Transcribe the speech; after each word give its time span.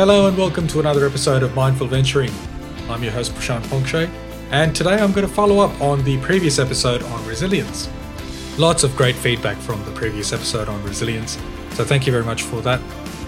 Hello 0.00 0.28
and 0.28 0.38
welcome 0.38 0.66
to 0.68 0.80
another 0.80 1.04
episode 1.04 1.42
of 1.42 1.54
Mindful 1.54 1.86
Venturing. 1.86 2.32
I'm 2.88 3.02
your 3.02 3.12
host 3.12 3.34
Prashant 3.34 3.60
Pongshay, 3.64 4.08
and 4.50 4.74
today 4.74 4.94
I'm 4.94 5.12
going 5.12 5.28
to 5.28 5.32
follow 5.32 5.58
up 5.58 5.78
on 5.78 6.02
the 6.04 6.16
previous 6.20 6.58
episode 6.58 7.02
on 7.02 7.26
resilience. 7.26 7.86
Lots 8.56 8.82
of 8.82 8.96
great 8.96 9.14
feedback 9.14 9.58
from 9.58 9.84
the 9.84 9.90
previous 9.90 10.32
episode 10.32 10.70
on 10.70 10.82
resilience, 10.84 11.32
so 11.72 11.84
thank 11.84 12.06
you 12.06 12.12
very 12.12 12.24
much 12.24 12.44
for 12.44 12.62
that. 12.62 12.80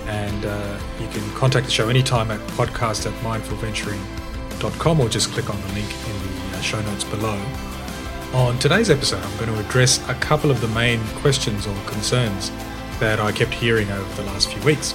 And 0.07 0.47
uh, 0.47 0.81
you 0.99 1.07
can 1.09 1.31
contact 1.35 1.67
the 1.67 1.73
show 1.73 1.91
anytime 1.91 2.31
at 2.31 2.41
podcast 2.53 3.05
at 3.05 3.13
mindfulventuring.com 3.23 4.99
or 4.99 5.11
just 5.11 5.31
click 5.33 5.51
on 5.51 5.61
the 5.61 5.73
link 5.75 5.93
in 6.07 6.23
the 6.23 6.57
uh, 6.57 6.61
show 6.63 6.81
notes 6.81 7.05
below. 7.05 7.39
On 8.33 8.59
today's 8.59 8.89
episode, 8.89 9.23
I'm 9.23 9.37
going 9.37 9.53
to 9.53 9.69
address 9.69 9.99
a 10.09 10.15
couple 10.15 10.51
of 10.51 10.63
the 10.63 10.69
main 10.69 11.05
questions 11.17 11.67
or 11.67 11.77
concerns 11.85 12.51
that 12.99 13.21
I 13.21 13.31
kept 13.31 13.53
hearing 13.53 13.91
over 13.91 14.23
the 14.23 14.27
last 14.27 14.51
few 14.51 14.63
weeks. 14.63 14.95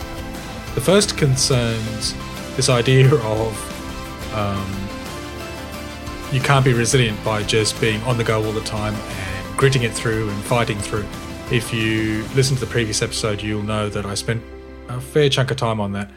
The 0.78 0.84
first 0.84 1.18
concerns 1.18 2.14
this 2.56 2.70
idea 2.70 3.12
of 3.12 4.34
um, 4.36 4.72
you 6.32 6.40
can't 6.40 6.64
be 6.64 6.72
resilient 6.72 7.22
by 7.26 7.42
just 7.42 7.82
being 7.82 8.00
on 8.04 8.20
the 8.20 8.24
go 8.24 8.46
all 8.46 8.52
the 8.52 8.62
time 8.62 8.94
and 8.94 9.58
gritting 9.58 9.82
it 9.82 9.92
through 9.92 10.30
and 10.30 10.44
fighting 10.44 10.78
through. 10.78 11.08
If 11.52 11.74
you 11.74 12.24
listen 12.36 12.56
to 12.58 12.60
the 12.64 12.70
previous 12.70 13.02
episode, 13.02 13.42
you'll 13.42 13.64
know 13.64 13.90
that 13.90 14.06
I 14.06 14.14
spent 14.14 14.44
a 14.88 15.02
fair 15.02 15.30
chunk 15.30 15.50
of 15.50 15.58
time 15.58 15.80
on 15.80 15.94
that. 15.94 16.12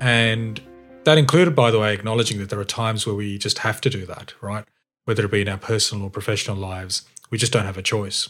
And 0.00 0.60
that 1.04 1.16
included, 1.16 1.56
by 1.56 1.70
the 1.70 1.80
way, 1.80 1.94
acknowledging 1.94 2.36
that 2.40 2.50
there 2.50 2.60
are 2.60 2.64
times 2.64 3.06
where 3.06 3.14
we 3.16 3.38
just 3.38 3.60
have 3.60 3.80
to 3.80 3.88
do 3.88 4.04
that, 4.04 4.34
right? 4.42 4.66
Whether 5.06 5.24
it 5.24 5.30
be 5.30 5.40
in 5.40 5.48
our 5.48 5.56
personal 5.56 6.04
or 6.04 6.10
professional 6.10 6.58
lives, 6.58 7.08
we 7.30 7.38
just 7.38 7.52
don't 7.52 7.64
have 7.64 7.78
a 7.78 7.82
choice. 7.82 8.28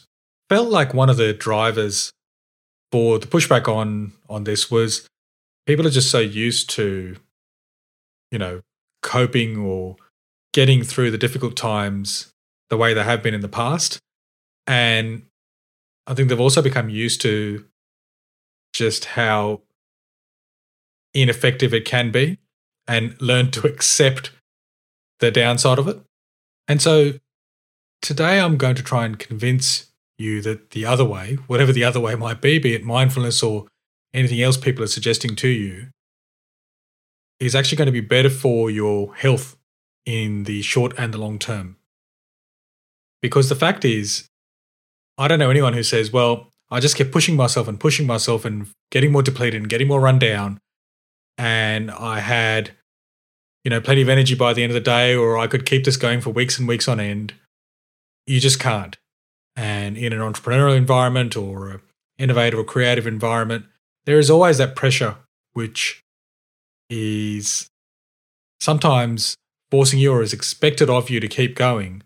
Felt 0.49 0.69
like 0.69 0.95
one 0.95 1.11
of 1.11 1.17
the 1.17 1.33
drivers 1.33 2.13
for 2.93 3.19
the 3.19 3.27
pushback 3.27 3.67
on 3.67 4.13
on 4.29 4.45
this 4.45 4.71
was 4.71 5.09
people 5.67 5.87
are 5.87 5.91
just 5.91 6.11
so 6.11 6.21
used 6.21 6.71
to, 6.71 7.17
you 8.31 8.39
know, 8.39 8.61
coping 9.03 9.57
or 9.57 9.97
getting 10.53 10.83
through 10.83 11.11
the 11.11 11.19
difficult 11.19 11.57
times 11.57 12.33
the 12.71 12.77
way 12.77 12.95
they 12.95 13.03
have 13.03 13.23
been 13.23 13.35
in 13.35 13.41
the 13.41 13.49
past. 13.49 13.99
And 14.67 15.23
I 16.07 16.15
think 16.15 16.29
they've 16.29 16.41
also 16.41 16.63
become 16.63 16.89
used 16.89 17.21
to 17.23 17.65
just 18.73 19.05
how 19.05 19.63
ineffective 21.13 21.73
it 21.73 21.85
can 21.85 22.11
be 22.11 22.39
and 22.87 23.21
learn 23.21 23.51
to 23.53 23.67
accept 23.67 24.33
the 25.21 25.31
downside 25.31 25.79
of 25.79 25.89
it. 25.89 26.01
And 26.67 26.83
so 26.83 27.15
today 28.03 28.41
I'm 28.41 28.57
going 28.57 28.75
to 28.75 28.83
try 28.83 29.05
and 29.05 29.19
convince 29.19 29.93
you 30.19 30.41
that 30.43 30.71
the 30.71 30.85
other 30.87 31.05
way, 31.05 31.39
whatever 31.47 31.73
the 31.73 31.85
other 31.85 32.01
way 32.01 32.15
might 32.15 32.41
be, 32.41 32.59
be 32.59 32.75
it 32.75 32.85
mindfulness 32.85 33.43
or 33.43 33.67
anything 34.15 34.41
else 34.41 34.57
people 34.57 34.85
are 34.85 34.89
suggesting 34.89 35.35
to 35.37 35.49
you 35.49 35.89
is 37.41 37.55
actually 37.55 37.77
going 37.77 37.87
to 37.87 37.93
be 37.93 38.01
better 38.01 38.31
for 38.31 38.71
your 38.71 39.15
health 39.15 39.57
in 40.07 40.45
the 40.45 40.63
short 40.63 40.95
and 40.97 41.13
the 41.13 41.19
long 41.19 41.39
term. 41.39 41.77
Because 43.21 43.49
the 43.49 43.55
fact 43.55 43.85
is, 43.85 44.29
I 45.19 45.29
don't 45.29 45.39
know 45.39 45.51
anyone 45.51 45.73
who 45.73 45.83
says, 45.83 46.13
well, 46.13 46.49
I 46.71 46.81
just 46.81 46.97
kept 46.97 47.13
pushing 47.13 47.37
myself 47.37 47.69
and 47.69 47.79
pushing 47.79 48.07
myself 48.07 48.45
and 48.45 48.69
getting 48.91 49.13
more 49.13 49.23
depleted 49.23 49.61
and 49.61 49.69
getting 49.69 49.89
more 49.89 50.01
run 50.01 50.19
down. 50.19 50.59
And 51.37 51.91
I 51.91 52.21
had, 52.21 52.73
you 53.65 53.71
know, 53.71 53.81
plenty 53.81 54.03
of 54.03 54.09
energy 54.09 54.35
by 54.35 54.53
the 54.53 54.63
end 54.63 54.71
of 54.71 54.75
the 54.75 54.81
day, 54.81 55.15
or 55.15 55.37
I 55.37 55.47
could 55.47 55.67
keep 55.67 55.85
this 55.85 55.97
going 55.97 56.21
for 56.21 56.31
weeks 56.31 56.59
and 56.59 56.69
weeks 56.69 56.87
on 56.87 57.01
end. 57.01 57.35
You 58.27 58.41
just 58.41 58.61
can't. 58.61 58.97
And 59.57 59.97
in 59.97 60.13
an 60.13 60.21
entrepreneurial 60.21 60.77
environment 60.77 61.37
or 61.37 61.69
an 61.71 61.81
innovative 62.19 62.59
or 62.59 62.65
creative 62.65 63.07
environment, 63.07 63.67
there 64.07 64.19
is 64.19 64.31
always 64.31 64.59
that 64.59 64.77
pressure 64.77 65.17
which 65.53 66.03
is 66.91 67.69
sometimes 68.61 69.37
forcing 69.71 69.99
you 69.99 70.13
or 70.13 70.23
is 70.23 70.33
expected 70.33 70.91
of 70.91 71.11
you 71.11 71.21
to 71.21 71.29
keep 71.29 71.57
going. 71.57 72.03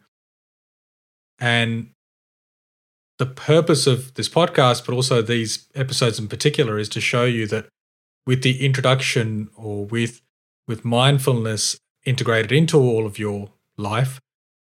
And 1.38 1.90
the 3.18 3.26
purpose 3.26 3.86
of 3.86 4.14
this 4.14 4.28
podcast, 4.28 4.86
but 4.86 4.94
also 4.94 5.22
these 5.22 5.66
episodes 5.74 6.18
in 6.18 6.28
particular, 6.28 6.78
is 6.78 6.88
to 6.90 7.00
show 7.00 7.24
you 7.24 7.46
that 7.48 7.66
with 8.26 8.42
the 8.42 8.64
introduction 8.64 9.48
or 9.56 9.84
with 9.86 10.20
with 10.66 10.84
mindfulness 10.84 11.78
integrated 12.04 12.52
into 12.52 12.78
all 12.78 13.06
of 13.06 13.18
your 13.18 13.48
life, 13.78 14.20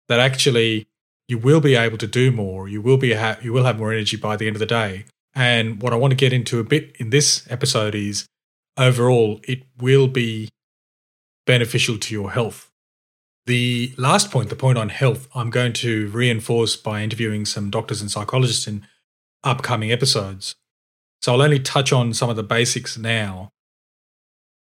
that 0.09 0.19
actually 0.19 0.87
you 1.28 1.38
will 1.38 1.60
be 1.60 1.76
able 1.76 1.97
to 1.98 2.06
do 2.06 2.32
more. 2.32 2.69
You 2.69 2.82
will 2.82 2.97
be 2.97 3.15
ha- 3.15 3.38
you 3.41 3.53
will 3.53 3.65
have 3.65 3.78
more 3.78 3.92
energy 3.92 4.16
by 4.16 4.37
the 4.37 4.47
end 4.47 4.56
of 4.56 4.60
the 4.60 4.66
day, 4.66 5.04
and 5.34 5.81
what 5.82 5.93
I 5.93 5.97
want 5.97 6.10
to 6.10 6.16
get 6.16 6.32
into 6.32 6.59
a 6.59 6.65
bit 6.65 6.97
in 6.98 7.10
this 7.10 7.47
episode 7.50 7.94
is 7.94 8.26
overall, 8.76 9.41
it 9.44 9.62
will 9.81 10.09
be 10.09 10.48
beneficial 11.47 11.98
to 11.98 12.15
your 12.15 12.32
health. 12.32 12.70
The 13.47 13.92
last 13.97 14.31
point, 14.31 14.50
the 14.50 14.56
point 14.56 14.78
on 14.78 14.91
health, 14.91 15.28
I'm 15.34 15.50
going 15.50 15.72
to 15.75 16.09
reinforce 16.09 16.76
by 16.76 17.03
interviewing 17.03 17.44
some 17.44 17.71
doctors 17.71 18.00
and 18.00 18.10
psychologists 18.10 18.69
in 18.69 18.87
upcoming 19.42 19.91
episodes. 19.91 20.54
So 21.21 21.32
I'll 21.32 21.42
only 21.42 21.59
touch 21.59 21.92
on 21.92 22.15
some 22.15 22.31
of 22.31 22.37
the 22.37 22.42
basics 22.42 22.97
now, 22.97 23.50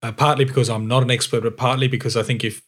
uh, 0.02 0.12
partly 0.12 0.44
because 0.44 0.70
I'm 0.70 0.86
not 0.86 1.02
an 1.02 1.10
expert, 1.10 1.42
but 1.42 1.56
partly 1.56 1.88
because 1.88 2.16
I 2.16 2.22
think 2.22 2.42
if 2.42 2.62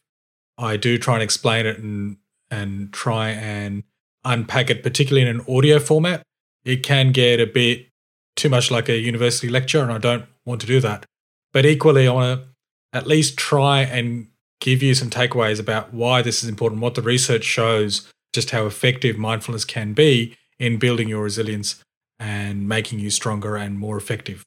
I 0.58 0.76
do 0.76 0.98
try 0.98 1.14
and 1.14 1.22
explain 1.22 1.66
it 1.66 1.78
and 1.78 2.18
and 2.50 2.92
try 2.92 3.30
and 3.30 3.82
unpack 4.24 4.68
it, 4.68 4.82
particularly 4.82 5.26
in 5.26 5.36
an 5.36 5.44
audio 5.48 5.78
format, 5.78 6.22
it 6.64 6.82
can 6.82 7.12
get 7.12 7.40
a 7.40 7.46
bit 7.46 7.88
too 8.36 8.48
much 8.48 8.70
like 8.70 8.88
a 8.88 8.98
university 8.98 9.48
lecture, 9.48 9.82
and 9.82 9.92
I 9.92 9.98
don't 9.98 10.26
want 10.44 10.60
to 10.62 10.66
do 10.66 10.80
that. 10.80 11.04
But 11.52 11.66
equally, 11.66 12.08
I 12.08 12.12
want 12.12 12.40
to 12.40 12.48
at 12.92 13.06
least 13.06 13.36
try 13.36 13.80
and 13.80 14.28
give 14.60 14.82
you 14.82 14.94
some 14.94 15.10
takeaways 15.10 15.58
about 15.58 15.92
why 15.92 16.22
this 16.22 16.42
is 16.42 16.48
important, 16.48 16.80
what 16.80 16.94
the 16.94 17.02
research 17.02 17.44
shows, 17.44 18.08
just 18.32 18.50
how 18.50 18.66
effective 18.66 19.18
mindfulness 19.18 19.64
can 19.64 19.92
be 19.92 20.36
in 20.58 20.78
building 20.78 21.08
your 21.08 21.24
resilience 21.24 21.82
and 22.18 22.68
making 22.68 23.00
you 23.00 23.10
stronger 23.10 23.56
and 23.56 23.78
more 23.78 23.96
effective. 23.96 24.44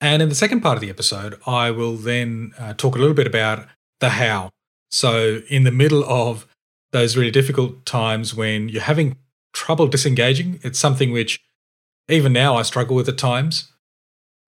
And 0.00 0.22
in 0.22 0.28
the 0.28 0.34
second 0.34 0.60
part 0.60 0.76
of 0.76 0.80
the 0.80 0.90
episode, 0.90 1.40
I 1.46 1.70
will 1.70 1.96
then 1.96 2.52
uh, 2.58 2.74
talk 2.74 2.96
a 2.96 2.98
little 2.98 3.14
bit 3.14 3.26
about 3.26 3.66
the 4.00 4.10
how. 4.10 4.50
So, 4.90 5.42
in 5.48 5.64
the 5.64 5.72
middle 5.72 6.04
of 6.04 6.46
those 6.92 7.16
really 7.16 7.30
difficult 7.30 7.84
times 7.84 8.34
when 8.34 8.68
you're 8.68 8.82
having 8.82 9.16
trouble 9.52 9.86
disengaging, 9.86 10.60
it's 10.62 10.78
something 10.78 11.12
which 11.12 11.40
even 12.08 12.32
now 12.32 12.56
I 12.56 12.62
struggle 12.62 12.96
with 12.96 13.08
at 13.08 13.18
times. 13.18 13.72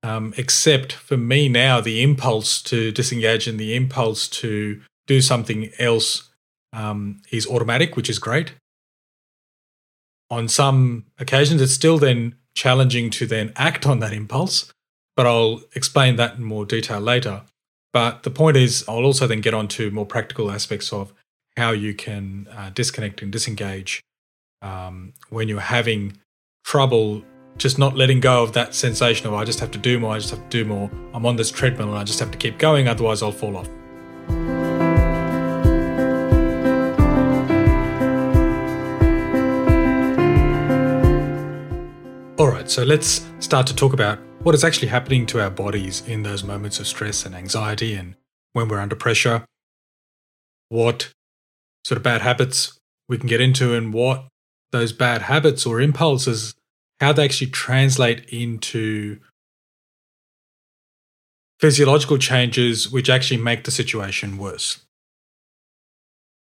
Um, 0.02 0.32
except 0.38 0.94
for 0.94 1.18
me 1.18 1.48
now, 1.48 1.80
the 1.80 2.02
impulse 2.02 2.62
to 2.62 2.90
disengage 2.90 3.46
and 3.46 3.60
the 3.60 3.76
impulse 3.76 4.28
to 4.28 4.80
do 5.06 5.20
something 5.20 5.70
else 5.78 6.30
um, 6.72 7.20
is 7.30 7.46
automatic, 7.46 7.96
which 7.96 8.08
is 8.08 8.18
great. 8.18 8.52
On 10.30 10.48
some 10.48 11.04
occasions, 11.18 11.60
it's 11.60 11.72
still 11.72 11.98
then 11.98 12.36
challenging 12.54 13.10
to 13.10 13.26
then 13.26 13.52
act 13.56 13.86
on 13.86 13.98
that 13.98 14.12
impulse, 14.12 14.72
but 15.16 15.26
I'll 15.26 15.62
explain 15.74 16.16
that 16.16 16.36
in 16.36 16.44
more 16.44 16.64
detail 16.64 17.00
later. 17.00 17.42
But 17.92 18.22
the 18.22 18.30
point 18.30 18.56
is, 18.56 18.84
I'll 18.88 19.04
also 19.04 19.26
then 19.26 19.40
get 19.40 19.54
on 19.54 19.68
to 19.68 19.90
more 19.90 20.06
practical 20.06 20.50
aspects 20.50 20.92
of 20.92 21.12
how 21.56 21.72
you 21.72 21.92
can 21.92 22.48
uh, 22.56 22.70
disconnect 22.72 23.22
and 23.22 23.32
disengage 23.32 24.00
um, 24.62 25.12
when 25.28 25.48
you're 25.48 25.60
having 25.60 26.16
trouble 26.64 27.24
just 27.56 27.78
not 27.78 27.96
letting 27.96 28.20
go 28.20 28.42
of 28.42 28.52
that 28.52 28.74
sensation 28.74 29.26
of 29.26 29.34
oh, 29.34 29.36
I 29.36 29.44
just 29.44 29.60
have 29.60 29.70
to 29.72 29.78
do 29.78 29.98
more, 29.98 30.14
I 30.14 30.18
just 30.18 30.30
have 30.30 30.42
to 30.48 30.48
do 30.48 30.64
more. 30.64 30.90
I'm 31.12 31.26
on 31.26 31.36
this 31.36 31.50
treadmill 31.50 31.88
and 31.90 31.98
I 31.98 32.04
just 32.04 32.18
have 32.20 32.30
to 32.30 32.38
keep 32.38 32.58
going, 32.58 32.88
otherwise 32.88 33.22
I'll 33.22 33.32
fall 33.32 33.56
off. 33.56 33.68
All 42.38 42.48
right, 42.48 42.70
so 42.70 42.82
let's 42.84 43.26
start 43.40 43.66
to 43.66 43.76
talk 43.76 43.92
about 43.92 44.18
what 44.42 44.54
is 44.54 44.64
actually 44.64 44.88
happening 44.88 45.26
to 45.26 45.40
our 45.40 45.50
bodies 45.50 46.02
in 46.06 46.22
those 46.22 46.42
moments 46.42 46.80
of 46.80 46.86
stress 46.86 47.26
and 47.26 47.34
anxiety 47.34 47.94
and 47.94 48.16
when 48.54 48.68
we're 48.68 48.80
under 48.80 48.96
pressure. 48.96 49.44
What 50.70 51.12
sort 51.84 51.98
of 51.98 52.02
bad 52.02 52.22
habits 52.22 52.78
we 53.08 53.18
can 53.18 53.28
get 53.28 53.40
into 53.40 53.74
and 53.74 53.92
what 53.92 54.26
those 54.72 54.92
bad 54.92 55.22
habits 55.22 55.66
or 55.66 55.80
impulses 55.80 56.54
how 57.00 57.12
they 57.12 57.24
actually 57.24 57.50
translate 57.50 58.28
into 58.28 59.18
physiological 61.58 62.18
changes 62.18 62.90
which 62.90 63.10
actually 63.10 63.40
make 63.40 63.64
the 63.64 63.70
situation 63.70 64.38
worse. 64.38 64.80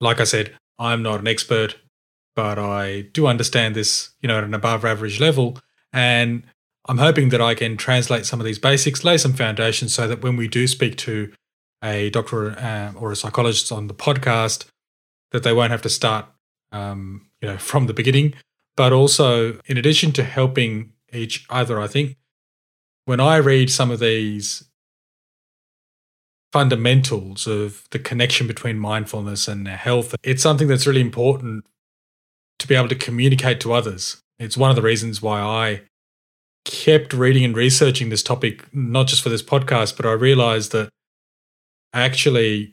Like 0.00 0.20
I 0.20 0.24
said, 0.24 0.54
I'm 0.78 1.02
not 1.02 1.20
an 1.20 1.26
expert, 1.26 1.76
but 2.36 2.58
I 2.58 3.02
do 3.12 3.26
understand 3.26 3.74
this, 3.74 4.10
you 4.20 4.28
know, 4.28 4.38
at 4.38 4.44
an 4.44 4.54
above 4.54 4.84
average 4.84 5.20
level. 5.20 5.58
And 5.92 6.44
I'm 6.86 6.98
hoping 6.98 7.30
that 7.30 7.40
I 7.40 7.54
can 7.54 7.76
translate 7.76 8.26
some 8.26 8.40
of 8.40 8.46
these 8.46 8.58
basics, 8.58 9.02
lay 9.02 9.18
some 9.18 9.32
foundations 9.32 9.92
so 9.92 10.06
that 10.06 10.22
when 10.22 10.36
we 10.36 10.46
do 10.46 10.66
speak 10.66 10.96
to 10.98 11.32
a 11.82 12.10
doctor 12.10 12.50
uh, 12.58 12.92
or 12.96 13.12
a 13.12 13.16
psychologist 13.16 13.72
on 13.72 13.86
the 13.86 13.94
podcast, 13.94 14.66
that 15.32 15.42
they 15.42 15.52
won't 15.52 15.72
have 15.72 15.82
to 15.82 15.90
start, 15.90 16.26
um, 16.72 17.26
you 17.42 17.48
know, 17.48 17.58
from 17.58 17.86
the 17.86 17.94
beginning 17.94 18.34
but 18.78 18.92
also, 18.92 19.58
in 19.66 19.76
addition 19.76 20.12
to 20.12 20.22
helping 20.22 20.92
each 21.12 21.44
other, 21.50 21.80
I 21.80 21.88
think 21.88 22.16
when 23.06 23.18
I 23.18 23.38
read 23.38 23.70
some 23.70 23.90
of 23.90 23.98
these 23.98 24.68
fundamentals 26.52 27.48
of 27.48 27.88
the 27.90 27.98
connection 27.98 28.46
between 28.46 28.78
mindfulness 28.78 29.48
and 29.48 29.66
health. 29.66 30.14
It's 30.22 30.42
something 30.42 30.68
that's 30.68 30.86
really 30.86 31.00
important 31.00 31.66
to 32.60 32.68
be 32.68 32.76
able 32.76 32.88
to 32.88 32.94
communicate 32.94 33.60
to 33.62 33.72
others. 33.72 34.22
It's 34.38 34.56
one 34.56 34.70
of 34.70 34.76
the 34.76 34.82
reasons 34.82 35.20
why 35.20 35.40
I 35.40 35.82
kept 36.64 37.12
reading 37.12 37.44
and 37.44 37.56
researching 37.56 38.10
this 38.10 38.22
topic, 38.22 38.72
not 38.72 39.08
just 39.08 39.22
for 39.22 39.28
this 39.28 39.42
podcast, 39.42 39.96
but 39.96 40.06
I 40.06 40.12
realized 40.12 40.70
that 40.72 40.88
actually 41.92 42.72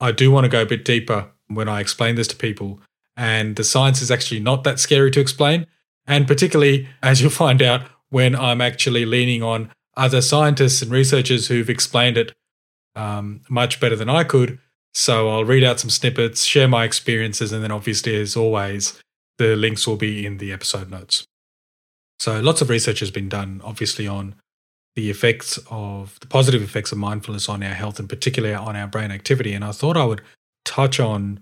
I 0.00 0.10
do 0.10 0.30
want 0.30 0.44
to 0.44 0.50
go 0.50 0.62
a 0.62 0.66
bit 0.66 0.86
deeper 0.86 1.28
when 1.48 1.68
I 1.68 1.80
explain 1.80 2.14
this 2.14 2.28
to 2.28 2.36
people. 2.36 2.80
And 3.20 3.56
the 3.56 3.64
science 3.64 4.00
is 4.00 4.10
actually 4.10 4.40
not 4.40 4.64
that 4.64 4.80
scary 4.80 5.10
to 5.10 5.20
explain. 5.20 5.66
And 6.06 6.26
particularly, 6.26 6.88
as 7.02 7.20
you'll 7.20 7.30
find 7.30 7.60
out, 7.60 7.82
when 8.08 8.34
I'm 8.34 8.62
actually 8.62 9.04
leaning 9.04 9.42
on 9.42 9.70
other 9.94 10.22
scientists 10.22 10.80
and 10.80 10.90
researchers 10.90 11.48
who've 11.48 11.68
explained 11.68 12.16
it 12.16 12.32
um, 12.96 13.42
much 13.50 13.78
better 13.78 13.94
than 13.94 14.08
I 14.08 14.24
could. 14.24 14.58
So 14.94 15.28
I'll 15.28 15.44
read 15.44 15.62
out 15.62 15.78
some 15.78 15.90
snippets, 15.90 16.44
share 16.44 16.66
my 16.66 16.84
experiences, 16.84 17.52
and 17.52 17.62
then 17.62 17.70
obviously, 17.70 18.18
as 18.18 18.36
always, 18.36 18.98
the 19.36 19.54
links 19.54 19.86
will 19.86 19.98
be 19.98 20.24
in 20.24 20.38
the 20.38 20.50
episode 20.50 20.90
notes. 20.90 21.26
So 22.20 22.40
lots 22.40 22.62
of 22.62 22.70
research 22.70 23.00
has 23.00 23.10
been 23.10 23.28
done, 23.28 23.60
obviously, 23.62 24.08
on 24.08 24.34
the 24.96 25.10
effects 25.10 25.58
of 25.70 26.18
the 26.20 26.26
positive 26.26 26.62
effects 26.62 26.90
of 26.90 26.96
mindfulness 26.96 27.50
on 27.50 27.62
our 27.62 27.74
health 27.74 27.98
and 27.98 28.08
particularly 28.08 28.54
on 28.54 28.76
our 28.76 28.86
brain 28.86 29.10
activity. 29.10 29.52
And 29.52 29.62
I 29.62 29.72
thought 29.72 29.98
I 29.98 30.04
would 30.04 30.22
touch 30.64 30.98
on 30.98 31.40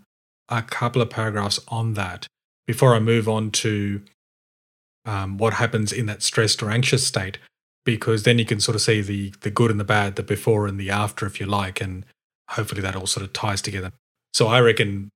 a 0.49 0.63
couple 0.63 1.03
of 1.03 1.11
paragraphs 1.11 1.61
on 1.69 1.95
that 1.95 2.27
before 2.67 2.95
I 2.95 3.01
move 3.01 3.29
on 3.29 3.51
to 3.51 4.03
um, 5.05 5.39
what 5.39 5.55
happens 5.55 5.93
in 5.93 6.07
that 6.07 6.23
stressed 6.23 6.63
or 6.63 6.71
anxious 6.71 7.07
state, 7.07 7.39
because 7.85 8.25
then 8.25 8.39
you 8.39 8.45
can 8.45 8.61
sort 8.61 8.75
of 8.75 8.83
see 8.83 9.01
the 9.01 9.33
the 9.41 9.51
good 9.51 9.71
and 9.71 9.81
the 9.81 9.85
bad, 9.85 10.17
the 10.17 10.23
before 10.23 10.67
and 10.67 10.79
the 10.79 10.91
after, 10.91 11.27
if 11.27 11.41
you 11.41 11.47
like, 11.47 11.81
and 11.81 12.05
hopefully 12.51 12.83
that 12.83 12.97
all 12.97 13.07
sort 13.07 13.25
of 13.25 13.33
ties 13.33 13.63
together. 13.63 13.93
So 14.35 14.49
I 14.49 14.61
reckon, 14.61 15.11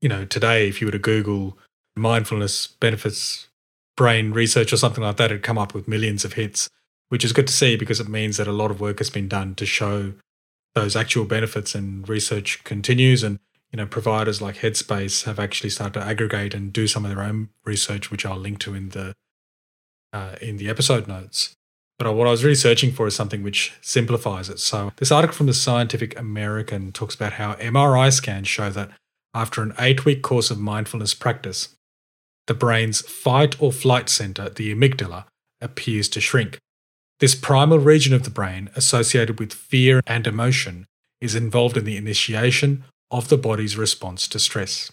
you 0.00 0.08
know, 0.08 0.24
today 0.24 0.68
if 0.68 0.80
you 0.80 0.86
were 0.86 0.92
to 0.92 0.98
Google 0.98 1.58
mindfulness 1.96 2.66
benefits 2.66 3.48
brain 3.96 4.32
research 4.32 4.72
or 4.72 4.76
something 4.76 5.04
like 5.04 5.16
that, 5.16 5.30
it'd 5.30 5.42
come 5.42 5.58
up 5.58 5.74
with 5.74 5.88
millions 5.88 6.24
of 6.24 6.34
hits, 6.34 6.68
which 7.08 7.24
is 7.24 7.32
good 7.32 7.46
to 7.46 7.52
see 7.52 7.76
because 7.76 8.00
it 8.00 8.08
means 8.08 8.36
that 8.36 8.48
a 8.48 8.52
lot 8.52 8.70
of 8.70 8.80
work 8.80 8.98
has 8.98 9.10
been 9.10 9.28
done 9.28 9.54
to 9.54 9.64
show 9.64 10.12
those 10.74 10.96
actual 10.96 11.24
benefits 11.24 11.74
and 11.74 12.08
research 12.08 12.62
continues 12.64 13.22
and 13.22 13.38
you 13.74 13.76
know 13.76 13.86
providers 13.86 14.40
like 14.40 14.58
headspace 14.58 15.24
have 15.24 15.40
actually 15.40 15.68
started 15.68 15.98
to 15.98 16.06
aggregate 16.06 16.54
and 16.54 16.72
do 16.72 16.86
some 16.86 17.04
of 17.04 17.10
their 17.10 17.24
own 17.24 17.48
research 17.64 18.08
which 18.08 18.24
i'll 18.24 18.36
link 18.36 18.60
to 18.60 18.72
in 18.72 18.90
the 18.90 19.12
uh, 20.12 20.36
in 20.40 20.58
the 20.58 20.68
episode 20.68 21.08
notes. 21.08 21.54
But 21.98 22.14
what 22.14 22.28
i 22.28 22.30
was 22.30 22.44
really 22.44 22.54
searching 22.54 22.92
for 22.92 23.08
is 23.08 23.16
something 23.16 23.42
which 23.42 23.72
simplifies 23.82 24.48
it. 24.48 24.60
So 24.60 24.92
this 24.98 25.10
article 25.10 25.36
from 25.36 25.46
the 25.46 25.54
scientific 25.54 26.16
american 26.16 26.92
talks 26.92 27.16
about 27.16 27.32
how 27.32 27.54
mri 27.54 28.12
scans 28.12 28.46
show 28.46 28.70
that 28.70 28.90
after 29.34 29.60
an 29.60 29.74
eight 29.80 30.04
week 30.04 30.22
course 30.22 30.52
of 30.52 30.60
mindfulness 30.60 31.12
practice 31.12 31.74
the 32.46 32.54
brain's 32.54 33.00
fight 33.00 33.60
or 33.60 33.72
flight 33.72 34.08
center 34.08 34.48
the 34.50 34.72
amygdala 34.72 35.24
appears 35.60 36.08
to 36.10 36.20
shrink. 36.20 36.58
This 37.18 37.34
primal 37.34 37.80
region 37.80 38.14
of 38.14 38.22
the 38.22 38.30
brain 38.30 38.70
associated 38.76 39.40
with 39.40 39.52
fear 39.52 40.00
and 40.06 40.28
emotion 40.28 40.86
is 41.20 41.34
involved 41.34 41.76
in 41.76 41.84
the 41.84 41.96
initiation 41.96 42.84
of 43.14 43.28
the 43.28 43.38
body's 43.38 43.78
response 43.78 44.26
to 44.26 44.40
stress. 44.40 44.90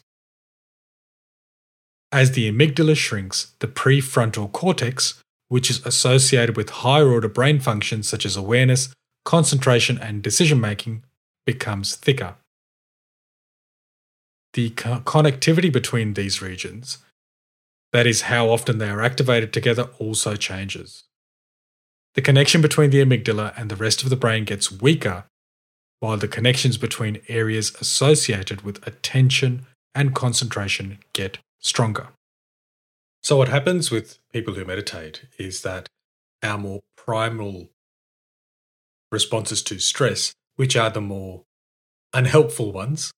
As 2.11 2.33
the 2.33 2.51
amygdala 2.51 2.95
shrinks, 2.95 3.53
the 3.59 3.67
prefrontal 3.67 4.51
cortex, 4.51 5.19
which 5.47 5.71
is 5.71 5.83
associated 5.85 6.55
with 6.55 6.69
higher 6.69 7.09
order 7.09 7.27
brain 7.27 7.59
functions 7.59 8.07
such 8.07 8.23
as 8.23 8.37
awareness, 8.37 8.93
concentration, 9.25 9.97
and 9.97 10.21
decision 10.21 10.61
making, 10.61 11.03
becomes 11.47 11.95
thicker. 11.95 12.35
The 14.53 14.69
co- 14.69 14.99
connectivity 14.99 15.73
between 15.73 16.13
these 16.13 16.43
regions, 16.43 16.99
that 17.91 18.05
is, 18.05 18.23
how 18.23 18.49
often 18.49 18.77
they 18.77 18.89
are 18.89 19.01
activated 19.01 19.51
together, 19.51 19.89
also 19.97 20.35
changes. 20.35 21.05
The 22.13 22.21
connection 22.21 22.61
between 22.61 22.91
the 22.91 23.03
amygdala 23.03 23.53
and 23.57 23.71
the 23.71 23.75
rest 23.75 24.03
of 24.03 24.09
the 24.11 24.15
brain 24.15 24.45
gets 24.45 24.71
weaker 24.71 25.23
while 26.01 26.17
the 26.17 26.27
connections 26.27 26.77
between 26.77 27.21
areas 27.29 27.73
associated 27.79 28.63
with 28.63 28.85
attention 28.85 29.65
and 29.95 30.15
concentration 30.15 30.97
get 31.13 31.37
stronger. 31.59 32.09
So, 33.23 33.37
what 33.37 33.49
happens 33.49 33.91
with 33.91 34.17
people 34.33 34.55
who 34.55 34.65
meditate 34.65 35.25
is 35.37 35.61
that 35.61 35.87
our 36.41 36.57
more 36.57 36.81
primal 36.97 37.69
responses 39.11 39.61
to 39.63 39.77
stress, 39.77 40.33
which 40.55 40.75
are 40.75 40.89
the 40.89 41.01
more 41.01 41.43
unhelpful 42.13 42.71
ones, 42.71 43.11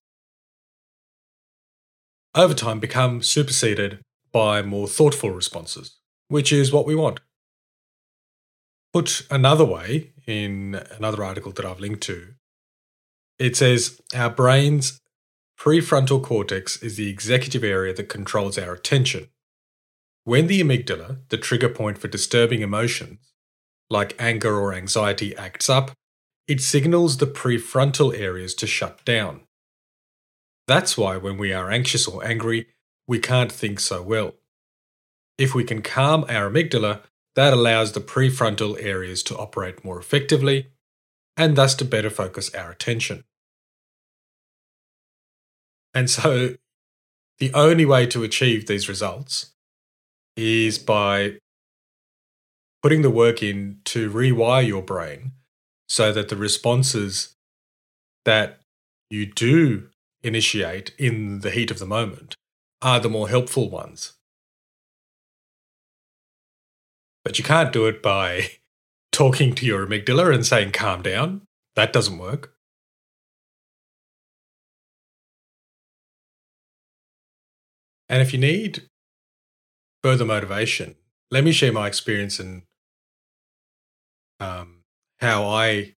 over 2.36 2.54
time 2.54 2.82
become 2.82 3.22
superseded 3.22 4.02
by 4.34 4.62
more 4.62 4.88
thoughtful 4.90 5.32
responses, 5.32 6.00
which 6.28 6.52
is 6.52 6.74
what 6.74 6.86
we 6.86 6.96
want. 6.96 7.22
Put 8.92 9.26
another 9.32 9.66
way, 9.66 10.12
in 10.28 10.82
another 10.98 11.24
article 11.24 11.54
that 11.54 11.66
I've 11.66 11.80
linked 11.80 12.02
to, 12.04 12.34
it 13.44 13.58
says 13.58 14.00
our 14.16 14.30
brain's 14.30 15.02
prefrontal 15.60 16.24
cortex 16.24 16.82
is 16.82 16.96
the 16.96 17.10
executive 17.10 17.62
area 17.62 17.94
that 17.94 18.08
controls 18.08 18.58
our 18.58 18.74
attention. 18.74 19.28
When 20.24 20.48
the 20.48 20.62
amygdala, 20.62 21.18
the 21.28 21.38
trigger 21.38 21.68
point 21.68 21.98
for 21.98 22.08
disturbing 22.08 22.62
emotions, 22.62 23.34
like 23.90 24.16
anger 24.18 24.58
or 24.58 24.74
anxiety, 24.74 25.36
acts 25.36 25.70
up, 25.70 25.92
it 26.48 26.62
signals 26.62 27.18
the 27.18 27.28
prefrontal 27.28 28.18
areas 28.18 28.56
to 28.56 28.66
shut 28.66 29.04
down. 29.04 29.42
That's 30.66 30.98
why 30.98 31.18
when 31.18 31.38
we 31.38 31.52
are 31.52 31.70
anxious 31.70 32.08
or 32.08 32.26
angry, 32.26 32.68
we 33.10 33.20
can't 33.20 33.52
think 33.52 33.82
so 33.82 34.02
well. 34.02 34.36
If 35.38 35.54
we 35.54 35.66
can 35.66 35.82
calm 35.82 36.24
our 36.30 36.50
amygdala, 36.50 37.02
that 37.36 37.52
allows 37.52 37.92
the 37.92 38.00
prefrontal 38.00 38.82
areas 38.82 39.22
to 39.24 39.38
operate 39.38 39.84
more 39.84 40.00
effectively 40.00 40.68
and 41.36 41.58
thus 41.58 41.76
to 41.76 41.84
better 41.84 42.10
focus 42.10 42.50
our 42.56 42.72
attention. 42.72 43.26
And 45.94 46.10
so 46.10 46.56
the 47.40 47.54
only 47.54 47.86
way 47.86 48.06
to 48.08 48.24
achieve 48.24 48.68
these 48.68 48.90
results 48.90 49.54
is 50.36 50.80
by 50.80 51.38
putting 52.82 53.02
the 53.02 53.10
work 53.10 53.42
in 53.42 53.80
to 53.86 54.10
rewire 54.10 54.66
your 54.66 54.82
brain 54.82 55.32
so 55.88 56.12
that 56.12 56.30
the 56.30 56.36
responses 56.36 57.36
that 58.26 58.60
you 59.10 59.26
do 59.26 59.90
initiate 60.24 60.92
in 60.98 61.40
the 61.40 61.52
heat 61.52 61.70
of 61.70 61.80
the 61.80 61.86
moment 61.86 62.36
are 62.82 63.00
the 63.00 63.10
more 63.10 63.30
helpful 63.30 63.70
ones. 63.70 64.14
But 67.24 67.38
you 67.38 67.44
can't 67.44 67.72
do 67.72 67.88
it 67.88 68.02
by 68.02 68.50
talking 69.12 69.54
to 69.56 69.66
your 69.66 69.86
amygdala 69.86 70.34
and 70.34 70.46
saying, 70.46 70.72
calm 70.72 71.02
down. 71.02 71.44
That 71.76 71.94
doesn't 71.94 72.18
work. 72.18 72.54
And 78.14 78.22
if 78.22 78.32
you 78.32 78.38
need 78.38 78.84
further 80.04 80.24
motivation, 80.24 80.94
let 81.32 81.44
me 81.44 81.52
share 81.52 81.74
my 81.74 81.88
experience 81.88 82.40
and 82.40 82.62
um, 84.40 84.82
how 85.20 85.48
I 85.48 85.96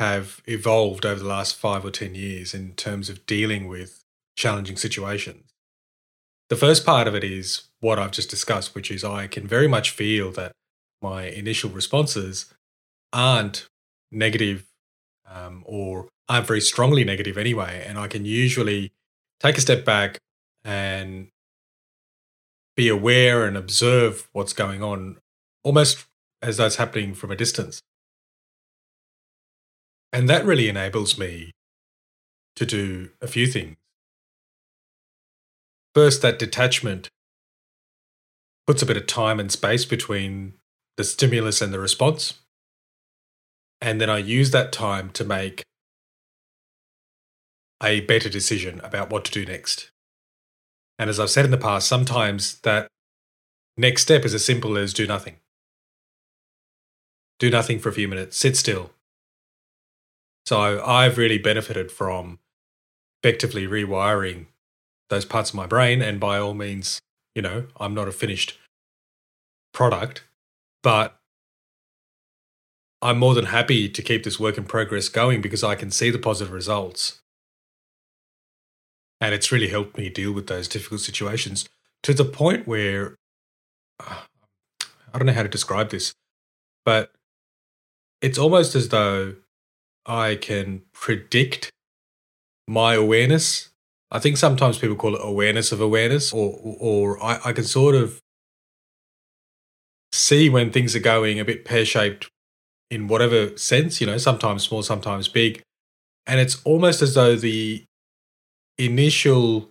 have 0.00 0.42
evolved 0.48 1.06
over 1.06 1.20
the 1.20 1.28
last 1.28 1.54
five 1.54 1.84
or 1.84 1.92
10 1.92 2.16
years 2.16 2.54
in 2.54 2.72
terms 2.72 3.08
of 3.08 3.24
dealing 3.24 3.68
with 3.68 4.02
challenging 4.36 4.76
situations. 4.76 5.44
The 6.48 6.56
first 6.56 6.84
part 6.84 7.06
of 7.06 7.14
it 7.14 7.22
is 7.22 7.68
what 7.78 8.00
I've 8.00 8.10
just 8.10 8.30
discussed, 8.30 8.74
which 8.74 8.90
is 8.90 9.04
I 9.04 9.28
can 9.28 9.46
very 9.46 9.68
much 9.68 9.90
feel 9.90 10.32
that 10.32 10.50
my 11.00 11.26
initial 11.26 11.70
responses 11.70 12.52
aren't 13.12 13.68
negative 14.10 14.66
um, 15.24 15.62
or 15.66 16.08
aren't 16.28 16.48
very 16.48 16.60
strongly 16.60 17.04
negative 17.04 17.38
anyway. 17.38 17.84
And 17.86 17.96
I 17.96 18.08
can 18.08 18.24
usually 18.24 18.90
take 19.38 19.56
a 19.56 19.60
step 19.60 19.84
back 19.84 20.18
and 20.64 21.28
be 22.76 22.88
aware 22.88 23.44
and 23.44 23.56
observe 23.56 24.28
what's 24.32 24.52
going 24.52 24.82
on 24.82 25.18
almost 25.64 26.06
as 26.40 26.56
though 26.56 26.66
it's 26.66 26.76
happening 26.76 27.14
from 27.14 27.30
a 27.30 27.36
distance. 27.36 27.80
And 30.12 30.28
that 30.28 30.44
really 30.44 30.68
enables 30.68 31.18
me 31.18 31.52
to 32.56 32.64
do 32.64 33.10
a 33.20 33.26
few 33.26 33.46
things. 33.46 33.76
First, 35.94 36.22
that 36.22 36.38
detachment 36.38 37.08
puts 38.66 38.82
a 38.82 38.86
bit 38.86 38.96
of 38.96 39.06
time 39.06 39.40
and 39.40 39.50
space 39.50 39.84
between 39.84 40.54
the 40.96 41.04
stimulus 41.04 41.60
and 41.60 41.72
the 41.72 41.80
response. 41.80 42.34
And 43.80 44.00
then 44.00 44.10
I 44.10 44.18
use 44.18 44.50
that 44.50 44.72
time 44.72 45.10
to 45.10 45.24
make 45.24 45.64
a 47.82 48.00
better 48.02 48.28
decision 48.28 48.80
about 48.82 49.10
what 49.10 49.24
to 49.24 49.30
do 49.30 49.44
next. 49.44 49.90
And 50.98 51.08
as 51.08 51.20
I've 51.20 51.30
said 51.30 51.44
in 51.44 51.50
the 51.50 51.58
past, 51.58 51.86
sometimes 51.86 52.58
that 52.60 52.88
next 53.76 54.02
step 54.02 54.24
is 54.24 54.34
as 54.34 54.44
simple 54.44 54.76
as 54.76 54.92
do 54.92 55.06
nothing. 55.06 55.36
Do 57.38 57.50
nothing 57.50 57.78
for 57.78 57.88
a 57.88 57.92
few 57.92 58.08
minutes, 58.08 58.36
sit 58.36 58.56
still. 58.56 58.90
So 60.44 60.82
I've 60.84 61.18
really 61.18 61.38
benefited 61.38 61.92
from 61.92 62.38
effectively 63.22 63.66
rewiring 63.66 64.46
those 65.08 65.24
parts 65.24 65.50
of 65.50 65.56
my 65.56 65.66
brain. 65.66 66.02
And 66.02 66.18
by 66.18 66.38
all 66.38 66.54
means, 66.54 67.00
you 67.34 67.42
know, 67.42 67.66
I'm 67.78 67.94
not 67.94 68.08
a 68.08 68.12
finished 68.12 68.58
product, 69.72 70.24
but 70.82 71.18
I'm 73.00 73.18
more 73.18 73.34
than 73.34 73.46
happy 73.46 73.88
to 73.88 74.02
keep 74.02 74.24
this 74.24 74.40
work 74.40 74.58
in 74.58 74.64
progress 74.64 75.08
going 75.08 75.40
because 75.40 75.62
I 75.62 75.76
can 75.76 75.90
see 75.90 76.10
the 76.10 76.18
positive 76.18 76.52
results. 76.52 77.20
And 79.20 79.34
it's 79.34 79.50
really 79.50 79.68
helped 79.68 79.98
me 79.98 80.08
deal 80.08 80.32
with 80.32 80.46
those 80.46 80.68
difficult 80.68 81.00
situations 81.00 81.68
to 82.02 82.14
the 82.14 82.24
point 82.24 82.66
where 82.66 83.16
uh, 84.00 84.22
I 85.12 85.18
don't 85.18 85.26
know 85.26 85.32
how 85.32 85.42
to 85.42 85.48
describe 85.48 85.90
this, 85.90 86.12
but 86.84 87.10
it's 88.20 88.38
almost 88.38 88.74
as 88.74 88.88
though 88.90 89.34
I 90.06 90.36
can 90.36 90.82
predict 90.92 91.70
my 92.66 92.94
awareness. 92.94 93.70
I 94.10 94.18
think 94.18 94.36
sometimes 94.36 94.78
people 94.78 94.96
call 94.96 95.14
it 95.14 95.20
awareness 95.22 95.72
of 95.72 95.80
awareness, 95.80 96.32
or 96.32 96.58
or 96.62 97.22
I, 97.22 97.40
I 97.46 97.52
can 97.52 97.64
sort 97.64 97.94
of 97.94 98.20
see 100.12 100.48
when 100.48 100.70
things 100.70 100.96
are 100.96 101.00
going 101.00 101.38
a 101.38 101.44
bit 101.44 101.64
pear 101.64 101.84
shaped 101.84 102.28
in 102.90 103.08
whatever 103.08 103.56
sense, 103.56 104.00
you 104.00 104.06
know, 104.06 104.16
sometimes 104.16 104.62
small, 104.62 104.82
sometimes 104.82 105.28
big. 105.28 105.60
And 106.26 106.40
it's 106.40 106.62
almost 106.64 107.02
as 107.02 107.14
though 107.14 107.36
the 107.36 107.84
initial 108.78 109.70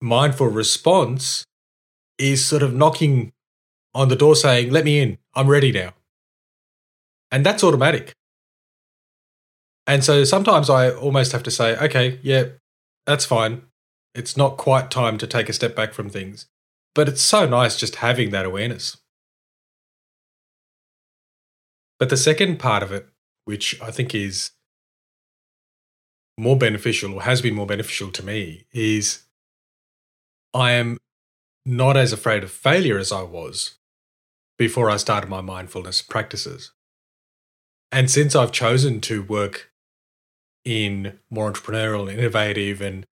mindful 0.00 0.48
response 0.48 1.44
is 2.18 2.44
sort 2.44 2.62
of 2.62 2.74
knocking 2.74 3.32
on 3.94 4.08
the 4.08 4.16
door 4.16 4.36
saying, 4.36 4.70
Let 4.70 4.84
me 4.84 5.00
in, 5.00 5.18
I'm 5.34 5.48
ready 5.48 5.72
now. 5.72 5.94
And 7.30 7.44
that's 7.44 7.64
automatic. 7.64 8.12
And 9.86 10.04
so 10.04 10.24
sometimes 10.24 10.68
I 10.68 10.90
almost 10.90 11.32
have 11.32 11.42
to 11.44 11.50
say, 11.50 11.76
Okay, 11.76 12.20
yeah, 12.22 12.44
that's 13.06 13.24
fine. 13.24 13.62
It's 14.14 14.36
not 14.36 14.56
quite 14.56 14.90
time 14.90 15.18
to 15.18 15.26
take 15.26 15.48
a 15.48 15.52
step 15.52 15.74
back 15.74 15.92
from 15.92 16.08
things. 16.08 16.46
But 16.94 17.08
it's 17.08 17.22
so 17.22 17.46
nice 17.46 17.76
just 17.76 17.96
having 17.96 18.30
that 18.30 18.46
awareness. 18.46 18.96
But 21.98 22.08
the 22.10 22.16
second 22.16 22.58
part 22.58 22.82
of 22.82 22.92
it, 22.92 23.08
which 23.44 23.80
I 23.80 23.90
think 23.90 24.14
is 24.14 24.50
more 26.38 26.56
beneficial 26.56 27.14
or 27.14 27.22
has 27.22 27.40
been 27.40 27.54
more 27.54 27.66
beneficial 27.66 28.10
to 28.12 28.24
me, 28.24 28.66
is 28.72 29.24
I 30.52 30.72
am 30.72 30.98
not 31.64 31.96
as 31.96 32.12
afraid 32.12 32.44
of 32.44 32.50
failure 32.50 32.98
as 32.98 33.12
I 33.12 33.22
was 33.22 33.76
before 34.58 34.90
I 34.90 34.96
started 34.96 35.28
my 35.28 35.40
mindfulness 35.40 36.02
practices. 36.02 36.72
And 37.92 38.10
since 38.10 38.34
I've 38.34 38.52
chosen 38.52 39.00
to 39.02 39.22
work 39.22 39.70
in 40.64 41.18
more 41.30 41.50
entrepreneurial, 41.50 42.12
innovative, 42.12 42.80
and 42.80 43.06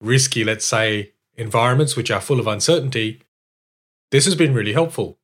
risky, 0.00 0.44
let's 0.44 0.66
say, 0.66 1.12
environments 1.36 1.96
which 1.96 2.10
are 2.10 2.20
full 2.20 2.40
of 2.40 2.46
uncertainty, 2.46 3.22
this 4.10 4.24
has 4.24 4.34
been 4.34 4.54
really 4.54 4.72
helpful. 4.72 5.18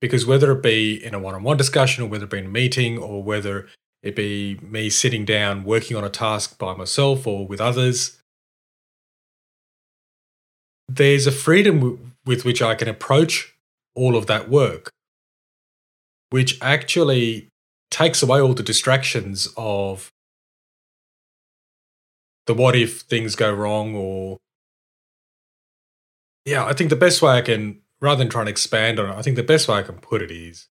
Because 0.00 0.24
whether 0.24 0.50
it 0.52 0.62
be 0.62 0.94
in 1.04 1.14
a 1.14 1.18
one 1.18 1.34
on 1.34 1.42
one 1.42 1.58
discussion, 1.58 2.04
or 2.04 2.06
whether 2.06 2.24
it 2.24 2.30
be 2.30 2.38
in 2.38 2.46
a 2.46 2.48
meeting, 2.48 2.98
or 2.98 3.22
whether 3.22 3.68
it 4.02 4.16
be 4.16 4.58
me 4.62 4.90
sitting 4.90 5.24
down 5.24 5.64
working 5.64 5.96
on 5.96 6.04
a 6.04 6.10
task 6.10 6.58
by 6.58 6.74
myself 6.74 7.26
or 7.26 7.46
with 7.46 7.60
others, 7.60 8.18
there's 10.88 11.26
a 11.26 11.32
freedom 11.32 11.76
w- 11.76 11.98
with 12.24 12.44
which 12.44 12.62
I 12.62 12.74
can 12.74 12.88
approach 12.88 13.54
all 13.94 14.16
of 14.16 14.26
that 14.26 14.48
work, 14.48 14.90
which 16.30 16.58
actually 16.62 17.48
takes 17.90 18.22
away 18.22 18.40
all 18.40 18.54
the 18.54 18.62
distractions 18.62 19.48
of 19.56 20.10
the 22.46 22.54
what 22.54 22.74
if 22.74 23.00
things 23.02 23.34
go 23.34 23.52
wrong 23.52 23.94
or 23.94 24.38
yeah 26.44 26.64
i 26.64 26.72
think 26.72 26.88
the 26.88 26.96
best 26.96 27.20
way 27.20 27.32
i 27.32 27.40
can 27.40 27.80
rather 28.00 28.18
than 28.18 28.28
trying 28.28 28.46
to 28.46 28.50
expand 28.50 28.98
on 28.98 29.10
it, 29.10 29.14
I 29.14 29.22
think 29.22 29.36
the 29.36 29.42
best 29.42 29.68
way 29.68 29.76
I 29.76 29.82
can 29.82 29.96
put 29.98 30.22
it 30.22 30.30
is 30.30 30.68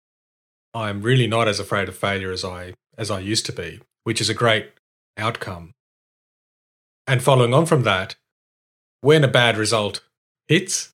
I'm 0.74 1.02
really 1.02 1.28
not 1.28 1.48
as 1.48 1.60
afraid 1.60 1.90
of 1.90 1.96
failure 1.96 2.32
as 2.32 2.44
I 2.44 2.74
as 2.98 3.12
I 3.12 3.20
used 3.20 3.46
to 3.48 3.54
be, 3.54 3.82
which 4.04 4.22
is 4.22 4.30
a 4.30 4.34
great 4.34 4.72
outcome. 5.18 5.74
And 7.06 7.22
following 7.22 7.54
on 7.54 7.66
from 7.66 7.84
that, 7.84 8.16
when 9.02 9.24
a 9.24 9.28
bad 9.28 9.58
result 9.58 10.02
hits, 10.48 10.94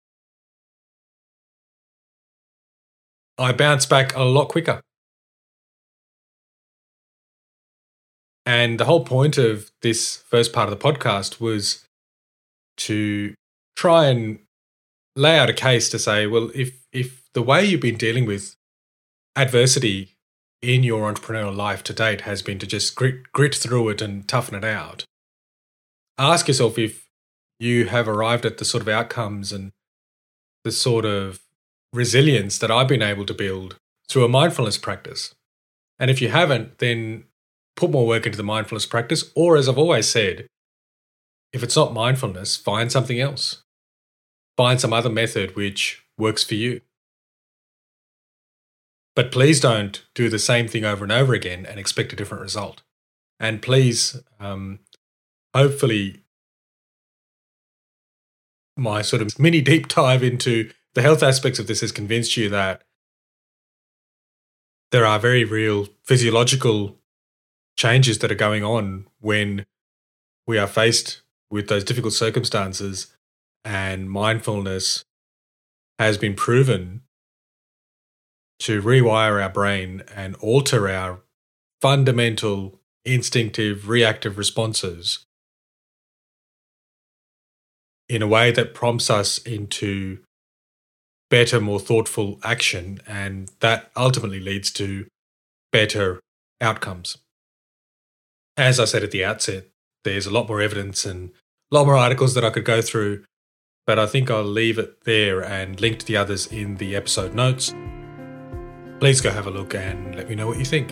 I 3.38 3.52
bounce 3.52 3.86
back 3.86 4.16
a 4.16 4.24
lot 4.24 4.50
quicker. 4.50 4.82
And 8.46 8.80
the 8.80 8.86
whole 8.86 9.06
point 9.06 9.38
of 9.38 9.72
this 9.82 10.18
first 10.18 10.54
part 10.54 10.70
of 10.70 10.78
the 10.78 10.84
podcast 10.84 11.40
was 11.40 11.86
to 12.78 13.34
try 13.76 14.08
and 14.08 14.40
lay 15.16 15.38
out 15.38 15.50
a 15.50 15.54
case 15.54 15.90
to 15.90 16.00
say, 16.00 16.28
well, 16.28 16.52
if 16.54 16.86
if 16.92 17.24
the 17.34 17.42
way 17.42 17.64
you've 17.64 17.82
been 17.82 17.98
dealing 17.98 18.26
with 18.26 18.56
adversity 19.36 20.13
in 20.64 20.84
your 20.84 21.12
entrepreneurial 21.12 21.56
life 21.56 21.84
to 21.84 21.94
date 21.94 22.22
has 22.22 22.42
been 22.42 22.60
to 22.60 22.68
just 22.68 22.96
grit 22.96 23.32
grit 23.32 23.54
through 23.54 23.90
it 23.90 24.02
and 24.02 24.28
toughen 24.28 24.56
it 24.56 24.64
out, 24.64 25.06
ask 26.18 26.48
yourself 26.48 26.78
if 26.78 27.08
you 27.60 27.86
have 27.86 28.08
arrived 28.08 28.46
at 28.46 28.58
the 28.58 28.66
sort 28.66 28.82
of 28.82 28.88
outcomes 28.88 29.52
and 29.52 29.72
the 30.64 30.72
sort 30.72 31.06
of 31.06 31.42
resilience 31.92 32.58
that 32.58 32.72
I've 32.72 32.88
been 32.88 33.02
able 33.02 33.26
to 33.26 33.34
build 33.34 33.78
through 34.10 34.26
a 34.26 34.30
mindfulness 34.30 34.78
practice. 34.78 35.34
And 36.00 36.10
if 36.10 36.22
you 36.22 36.30
haven't, 36.30 36.80
then 36.80 37.26
put 37.76 37.92
more 37.92 38.08
work 38.08 38.26
into 38.26 38.38
the 38.38 38.44
mindfulness 38.44 38.86
practice, 38.86 39.32
or 39.36 39.58
as 39.58 39.70
I've 39.70 39.78
always 39.78 40.08
said, 40.08 40.48
if 41.52 41.62
it's 41.62 41.76
not 41.76 41.94
mindfulness, 41.94 42.56
find 42.58 42.92
something 42.92 43.20
else 43.20 43.64
find 44.58 44.80
some 44.80 44.94
other 44.94 45.10
method 45.10 45.56
which 45.56 46.04
works 46.18 46.44
for 46.44 46.56
you. 46.56 46.82
But 49.16 49.32
please 49.32 49.60
don't 49.60 50.04
do 50.16 50.30
the 50.30 50.40
same 50.40 50.68
thing 50.68 50.86
over 50.86 51.04
and 51.04 51.12
over 51.12 51.34
again 51.34 51.66
and 51.66 51.80
expect 51.80 52.14
a 52.14 52.16
different 52.16 52.42
result. 52.42 52.82
And 53.40 53.62
please, 53.62 54.22
um, 54.40 54.80
hopefully, 55.54 56.24
my 58.76 59.02
sort 59.02 59.22
of 59.22 59.38
mini 59.38 59.62
deep 59.62 59.88
dive 59.88 60.24
into 60.24 60.72
the 60.96 61.02
health 61.02 61.22
aspects 61.22 61.60
of 61.60 61.68
this 61.68 61.82
has 61.82 61.92
convinced 61.92 62.38
you 62.38 62.50
that 62.50 62.84
there 64.92 65.06
are 65.06 65.20
very 65.20 65.44
real 65.44 65.88
physiological 66.04 66.98
changes 67.76 68.20
that 68.20 68.32
are 68.32 68.36
going 68.36 68.64
on 68.64 69.08
when 69.20 69.66
we 70.46 70.58
are 70.58 70.68
faced 70.68 71.22
with 71.50 71.68
those 71.68 71.84
difficult 71.84 72.14
circumstances 72.14 73.16
and 73.66 74.10
mindfulness 74.10 75.04
has 76.00 76.18
been 76.18 76.36
proven 76.36 77.02
to 78.60 78.82
rewire 78.82 79.42
our 79.42 79.50
brain 79.50 80.04
and 80.16 80.36
alter 80.36 80.88
our 80.90 81.22
fundamental 81.82 82.80
instinctive 83.06 83.90
reactive 83.90 84.38
responses 84.38 85.26
in 88.08 88.22
a 88.22 88.28
way 88.28 88.52
that 88.52 88.74
prompts 88.74 89.10
us 89.10 89.38
into 89.40 90.20
better, 91.30 91.60
more 91.60 91.80
thoughtful 91.80 92.40
action. 92.44 93.00
And 93.08 93.52
that 93.60 93.92
ultimately 93.96 94.40
leads 94.40 94.72
to 94.72 95.08
better 95.72 96.20
outcomes. 96.62 97.18
As 98.56 98.80
I 98.80 98.86
said 98.86 99.04
at 99.04 99.12
the 99.12 99.26
outset, 99.26 99.66
there's 100.04 100.28
a 100.28 100.32
lot 100.32 100.48
more 100.48 100.62
evidence 100.62 101.06
and 101.06 101.32
a 101.72 101.76
lot 101.76 101.86
more 101.86 101.98
articles 101.98 102.36
that 102.36 102.46
I 102.46 102.52
could 102.52 102.66
go 102.66 102.82
through 102.82 103.24
but 103.86 104.00
I 104.00 104.06
think 104.06 104.32
I'll 104.32 104.44
leave 104.44 104.78
it 104.78 105.04
there 105.04 105.44
and 105.44 105.80
link 105.80 106.00
to 106.00 106.06
the 106.06 106.18
others 106.18 106.48
in 106.48 106.78
the 106.78 106.96
episode 106.96 107.34
notes. 107.34 107.74
Please 109.00 109.22
go 109.22 109.32
have 109.32 109.48
a 109.48 109.52
look 109.52 109.76
and 109.76 110.16
let 110.16 110.30
me 110.30 110.36
know 110.36 110.48
what 110.48 110.58
you 110.58 110.66
think. 110.66 110.92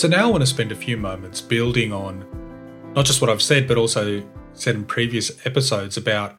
So 0.00 0.08
now 0.08 0.28
I 0.28 0.30
want 0.30 0.40
to 0.40 0.46
spend 0.46 0.72
a 0.72 0.76
few 0.76 0.96
moments 0.96 1.42
building 1.42 1.92
on 1.92 2.24
not 2.94 3.04
just 3.04 3.20
what 3.20 3.28
I've 3.28 3.42
said, 3.42 3.68
but 3.68 3.76
also 3.76 4.26
said 4.54 4.74
in 4.74 4.86
previous 4.86 5.30
episodes 5.46 5.98
about 5.98 6.36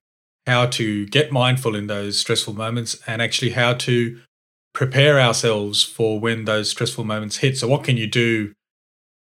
how 0.47 0.65
to 0.65 1.05
get 1.05 1.31
mindful 1.31 1.75
in 1.75 1.85
those 1.85 2.19
stressful 2.19 2.55
moments 2.55 2.99
and 3.05 3.21
actually 3.21 3.51
how 3.51 3.75
to 3.75 4.19
prepare 4.73 5.19
ourselves 5.19 5.83
for 5.83 6.19
when 6.19 6.45
those 6.45 6.71
stressful 6.71 7.03
moments 7.03 7.37
hit. 7.37 7.55
So, 7.55 7.67
what 7.67 7.83
can 7.83 7.97
you 7.97 8.07
do 8.07 8.53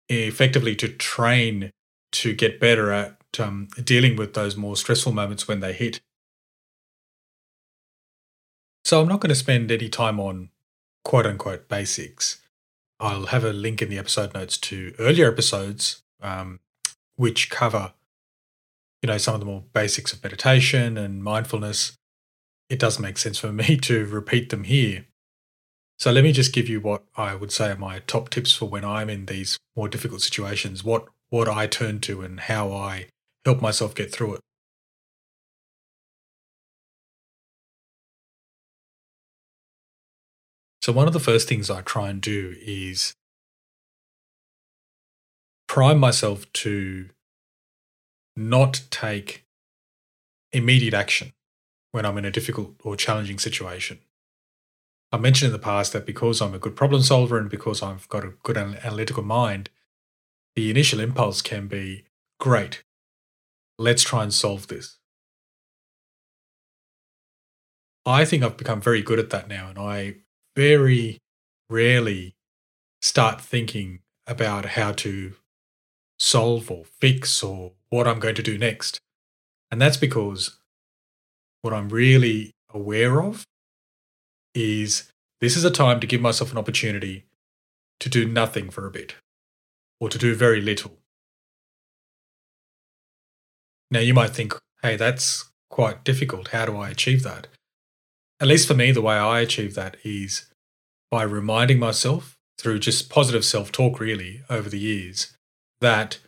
effectively 0.07 0.75
to 0.75 0.88
train 0.88 1.72
to 2.14 2.34
get 2.34 2.60
better 2.60 2.92
at 2.92 3.18
um, 3.40 3.68
dealing 3.84 4.16
with 4.16 4.34
those 4.34 4.56
more 4.56 4.76
stressful 4.76 5.12
moments 5.12 5.48
when 5.48 5.60
they 5.60 5.74
hit? 5.74 6.02
So, 8.86 9.02
I'm 9.02 9.08
not 9.08 9.20
going 9.20 9.30
to 9.30 9.36
spend 9.36 9.72
any 9.72 9.90
time 9.90 10.20
on 10.20 10.50
quote 11.04 11.26
unquote 11.26 11.68
basics. 11.68 12.42
I'll 13.00 13.28
have 13.28 13.44
a 13.44 13.54
link 13.54 13.82
in 13.82 13.90
the 13.90 14.00
episode 14.00 14.34
notes 14.34 14.58
to 14.58 14.94
earlier 14.98 15.32
episodes 15.32 16.02
um, 16.22 16.60
which 17.16 17.50
cover 17.50 17.94
you 19.02 19.08
know, 19.08 19.18
some 19.18 19.36
of 19.36 19.40
the 19.40 19.46
more 19.46 19.64
basics 19.74 20.14
of 20.14 20.24
meditation 20.24 20.98
and 20.98 21.24
mindfulness, 21.24 21.94
it 22.70 22.80
does 22.80 23.00
make 23.00 23.18
sense 23.18 23.38
for 23.38 23.52
me 23.54 23.78
to 23.78 24.06
repeat 24.06 24.50
them 24.50 24.64
here. 24.64 25.06
So 26.00 26.12
let 26.12 26.24
me 26.24 26.32
just 26.32 26.54
give 26.54 26.70
you 26.70 26.80
what 26.80 27.04
I 27.16 27.34
would 27.36 27.52
say 27.52 27.72
are 27.72 27.78
my 27.78 28.00
top 28.00 28.30
tips 28.30 28.54
for 28.54 28.66
when 28.68 28.86
I'm 28.86 29.10
in 29.10 29.26
these 29.26 29.58
more 29.76 29.90
difficult 29.90 30.22
situations, 30.22 30.84
what 30.84 31.08
what 31.29 31.48
I 31.48 31.67
turn 31.67 32.00
to 32.01 32.22
and 32.22 32.39
how 32.39 32.72
I 32.72 33.07
help 33.46 33.62
myself 33.62 33.96
get 33.96 34.13
through 34.13 34.36
it. 34.36 34.41
So 40.81 40.93
one 40.93 41.07
of 41.07 41.13
the 41.13 41.19
first 41.19 41.50
things 41.50 41.69
I 41.69 41.81
try 41.81 42.10
and 42.10 42.22
do 42.22 42.55
is 42.62 43.13
prime 45.67 46.00
myself 46.00 46.51
to 46.53 47.10
not 48.38 48.84
take 48.89 49.46
immediate 50.53 50.93
action 50.93 51.34
when 51.91 52.05
I'm 52.05 52.17
in 52.17 52.25
a 52.25 52.31
difficult 52.31 52.75
or 52.84 52.96
challenging 52.96 53.38
situation. 53.38 54.00
I 55.12 55.17
mentioned 55.17 55.48
in 55.48 55.53
the 55.53 55.60
past 55.60 55.93
that 55.93 56.05
because 56.05 56.41
I'm 56.41 56.53
a 56.53 56.60
good 56.60 56.75
problem 56.75 57.01
solver 57.01 57.38
and 57.38 57.50
because 57.50 57.81
I've 57.81 58.07
got 58.10 58.24
a 58.24 58.34
good 58.43 58.57
analytical 58.57 59.24
mind, 59.24 59.69
the 60.58 60.72
initial 60.72 61.00
impulse 61.00 61.44
can 61.44 61.68
be 61.68 62.04
great, 62.40 62.82
let's 63.78 64.02
try 64.02 64.24
and 64.24 64.34
solve 64.34 64.66
this. 64.66 64.98
I 68.08 68.26
think 68.26 68.42
I've 68.42 68.58
become 68.58 68.82
very 68.82 69.04
good 69.04 69.20
at 69.20 69.30
that 69.30 69.48
now, 69.48 69.70
and 69.70 69.78
I 69.78 70.16
very 70.56 71.20
rarely 71.70 72.34
start 73.04 73.40
thinking 73.40 74.00
about 74.26 74.66
how 74.66 74.94
to 74.94 75.36
solve 76.18 76.72
or 76.72 76.86
fix 76.86 77.44
or 77.44 77.74
what 77.92 78.08
I'm 78.08 78.20
going 78.20 78.34
to 78.34 78.42
do 78.42 78.58
next. 78.58 79.00
And 79.70 79.80
that's 79.80 79.98
because 79.98 80.58
what 81.62 81.72
I'm 81.72 81.90
really 81.90 82.50
aware 82.74 83.22
of 83.22 83.46
is 84.56 85.12
this 85.40 85.56
is 85.56 85.64
a 85.64 85.70
time 85.70 86.00
to 86.00 86.08
give 86.08 86.20
myself 86.20 86.52
an 86.52 86.58
opportunity 86.58 87.26
to 88.00 88.10
do 88.10 88.28
nothing 88.28 88.72
for 88.72 88.88
a 88.88 88.92
bit 88.92 89.18
or 90.00 90.10
to 90.10 90.18
do 90.18 90.36
very 90.36 90.62
little. 90.62 90.98
Now, 93.89 94.00
you 94.00 94.13
might 94.13 94.32
think, 94.32 94.54
hey, 94.82 94.96
that's 94.96 95.50
quite 95.70 96.04
difficult. 96.04 96.50
How 96.50 96.66
do 96.66 96.77
I 96.77 96.89
achieve 96.89 97.24
that? 97.24 97.48
At 98.39 98.48
least 98.48 98.68
for 98.68 98.74
me, 98.74 98.92
the 98.92 99.01
way 99.01 99.16
I 99.16 99.39
achieve 99.39 99.75
that 99.75 99.98
is 100.04 100.46
by 101.10 101.24
reminding 101.24 101.80
myself 101.80 102.38
through 102.60 102.80
just 102.80 103.10
positive 103.10 103.46
self 103.46 103.72
talk, 103.72 104.00
really, 104.00 104.44
over 104.50 104.70
the 104.70 104.80
years, 104.80 105.36
that 105.80 106.20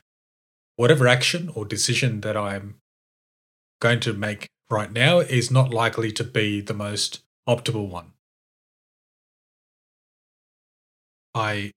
whatever 0.75 1.07
action 1.07 1.51
or 1.53 1.65
decision 1.65 2.21
that 2.21 2.37
I'm 2.37 2.75
going 3.81 3.99
to 4.01 4.13
make 4.13 4.47
right 4.69 4.91
now 4.91 5.19
is 5.19 5.51
not 5.51 5.73
likely 5.73 6.11
to 6.13 6.23
be 6.23 6.61
the 6.61 6.73
most 6.73 7.21
optimal 7.47 7.89
one. 7.89 8.13
I 11.35 11.71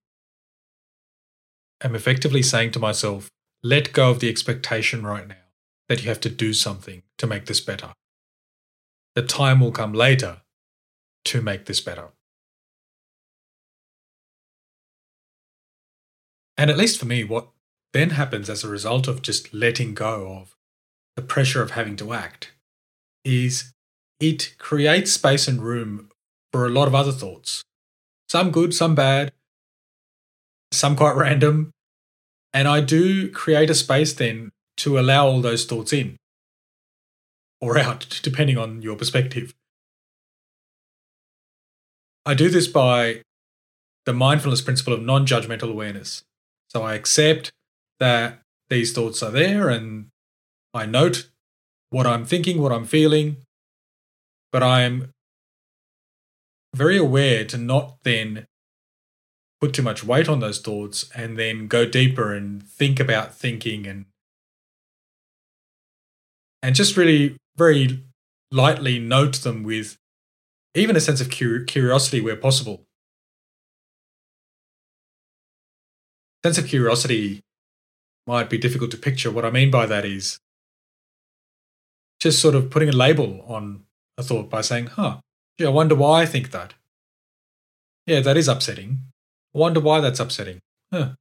am 1.82 1.94
effectively 1.94 2.42
saying 2.42 2.72
to 2.72 2.78
myself, 2.78 3.30
let 3.62 3.92
go 3.92 4.10
of 4.10 4.20
the 4.20 4.28
expectation 4.28 5.04
right 5.04 5.26
now 5.26 5.34
that 5.88 6.02
you 6.02 6.08
have 6.08 6.20
to 6.20 6.28
do 6.28 6.52
something 6.52 7.02
to 7.18 7.26
make 7.26 7.46
this 7.46 7.60
better. 7.60 7.92
The 9.14 9.22
time 9.22 9.60
will 9.60 9.72
come 9.72 9.92
later 9.92 10.42
to 11.26 11.42
make 11.42 11.66
this 11.66 11.80
better. 11.80 12.08
And 16.56 16.70
at 16.70 16.76
least 16.76 16.98
for 16.98 17.06
me, 17.06 17.24
what 17.24 17.48
then 17.92 18.10
happens 18.10 18.48
as 18.48 18.64
a 18.64 18.68
result 18.68 19.08
of 19.08 19.22
just 19.22 19.52
letting 19.52 19.94
go 19.94 20.38
of 20.40 20.56
the 21.16 21.22
pressure 21.22 21.62
of 21.62 21.72
having 21.72 21.96
to 21.96 22.12
act 22.12 22.52
is 23.24 23.72
it 24.18 24.54
creates 24.58 25.12
space 25.12 25.46
and 25.46 25.62
room 25.62 26.10
for 26.52 26.66
a 26.66 26.70
lot 26.70 26.88
of 26.88 26.94
other 26.94 27.12
thoughts. 27.12 27.64
Some 28.28 28.50
good, 28.50 28.72
some 28.72 28.94
bad, 28.94 29.32
some 30.70 30.96
quite 30.96 31.16
random. 31.16 31.71
And 32.54 32.68
I 32.68 32.80
do 32.80 33.30
create 33.30 33.70
a 33.70 33.74
space 33.74 34.12
then 34.12 34.50
to 34.78 34.98
allow 34.98 35.26
all 35.26 35.40
those 35.40 35.64
thoughts 35.64 35.92
in 35.92 36.16
or 37.60 37.78
out, 37.78 38.20
depending 38.22 38.58
on 38.58 38.82
your 38.82 38.96
perspective. 38.96 39.54
I 42.24 42.34
do 42.34 42.48
this 42.48 42.68
by 42.68 43.22
the 44.04 44.12
mindfulness 44.12 44.60
principle 44.60 44.92
of 44.92 45.02
non 45.02 45.26
judgmental 45.26 45.70
awareness. 45.70 46.22
So 46.68 46.82
I 46.82 46.94
accept 46.94 47.52
that 48.00 48.40
these 48.70 48.92
thoughts 48.92 49.22
are 49.22 49.30
there 49.30 49.68
and 49.68 50.06
I 50.72 50.86
note 50.86 51.28
what 51.90 52.06
I'm 52.06 52.24
thinking, 52.24 52.60
what 52.60 52.72
I'm 52.72 52.86
feeling, 52.86 53.36
but 54.50 54.62
I'm 54.62 55.10
very 56.74 56.96
aware 56.96 57.44
to 57.44 57.58
not 57.58 57.98
then 58.04 58.46
put 59.62 59.72
too 59.72 59.82
much 59.82 60.02
weight 60.02 60.28
on 60.28 60.40
those 60.40 60.58
thoughts 60.58 61.08
and 61.14 61.38
then 61.38 61.68
go 61.68 61.86
deeper 61.86 62.34
and 62.34 62.64
think 62.64 62.98
about 62.98 63.32
thinking 63.32 63.86
and 63.86 64.06
and 66.64 66.74
just 66.74 66.96
really 66.96 67.36
very 67.56 68.02
lightly 68.50 68.98
note 68.98 69.36
them 69.36 69.62
with 69.62 69.96
even 70.74 70.96
a 70.96 71.00
sense 71.00 71.20
of 71.20 71.30
curiosity 71.30 72.20
where 72.20 72.34
possible. 72.34 72.82
Sense 76.44 76.58
of 76.58 76.66
curiosity 76.66 77.40
might 78.26 78.50
be 78.50 78.58
difficult 78.58 78.90
to 78.90 78.96
picture. 78.96 79.30
What 79.30 79.44
I 79.44 79.50
mean 79.50 79.70
by 79.70 79.86
that 79.86 80.04
is 80.04 80.38
just 82.18 82.42
sort 82.42 82.56
of 82.56 82.68
putting 82.68 82.88
a 82.88 82.92
label 82.92 83.44
on 83.46 83.84
a 84.18 84.24
thought 84.24 84.50
by 84.50 84.60
saying, 84.60 84.86
huh, 84.86 85.18
gee, 85.56 85.66
I 85.66 85.70
wonder 85.70 85.94
why 85.94 86.22
I 86.22 86.26
think 86.26 86.50
that. 86.50 86.74
Yeah, 88.06 88.20
that 88.20 88.36
is 88.36 88.48
upsetting. 88.48 89.02
Wonder 89.54 89.80
why 89.80 90.00
that's 90.00 90.20
upsetting. 90.20 90.60
Huh. 90.92 91.12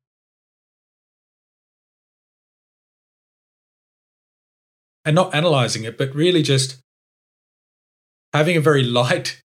And 5.04 5.16
not 5.16 5.34
analyzing 5.34 5.84
it, 5.84 5.98
but 5.98 6.14
really 6.14 6.44
just 6.44 6.78
having 8.34 8.56
a 8.56 8.62
very 8.62 8.84
light 9.00 9.42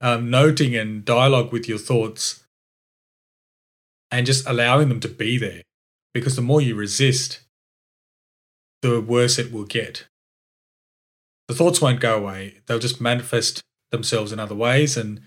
um, 0.00 0.30
noting 0.30 0.74
and 0.74 1.04
dialogue 1.04 1.52
with 1.52 1.68
your 1.68 1.78
thoughts 1.78 2.44
and 4.10 4.26
just 4.26 4.46
allowing 4.46 4.88
them 4.88 5.00
to 5.00 5.08
be 5.08 5.38
there. 5.38 5.62
Because 6.12 6.34
the 6.34 6.42
more 6.42 6.60
you 6.60 6.74
resist, 6.74 7.40
the 8.82 9.00
worse 9.00 9.38
it 9.38 9.52
will 9.52 9.64
get. 9.64 10.06
The 11.46 11.54
thoughts 11.54 11.80
won't 11.80 12.00
go 12.00 12.16
away, 12.16 12.60
they'll 12.66 12.78
just 12.78 13.00
manifest 13.00 13.60
themselves 13.90 14.32
in 14.32 14.38
other 14.38 14.54
ways, 14.54 14.96
and 14.96 15.20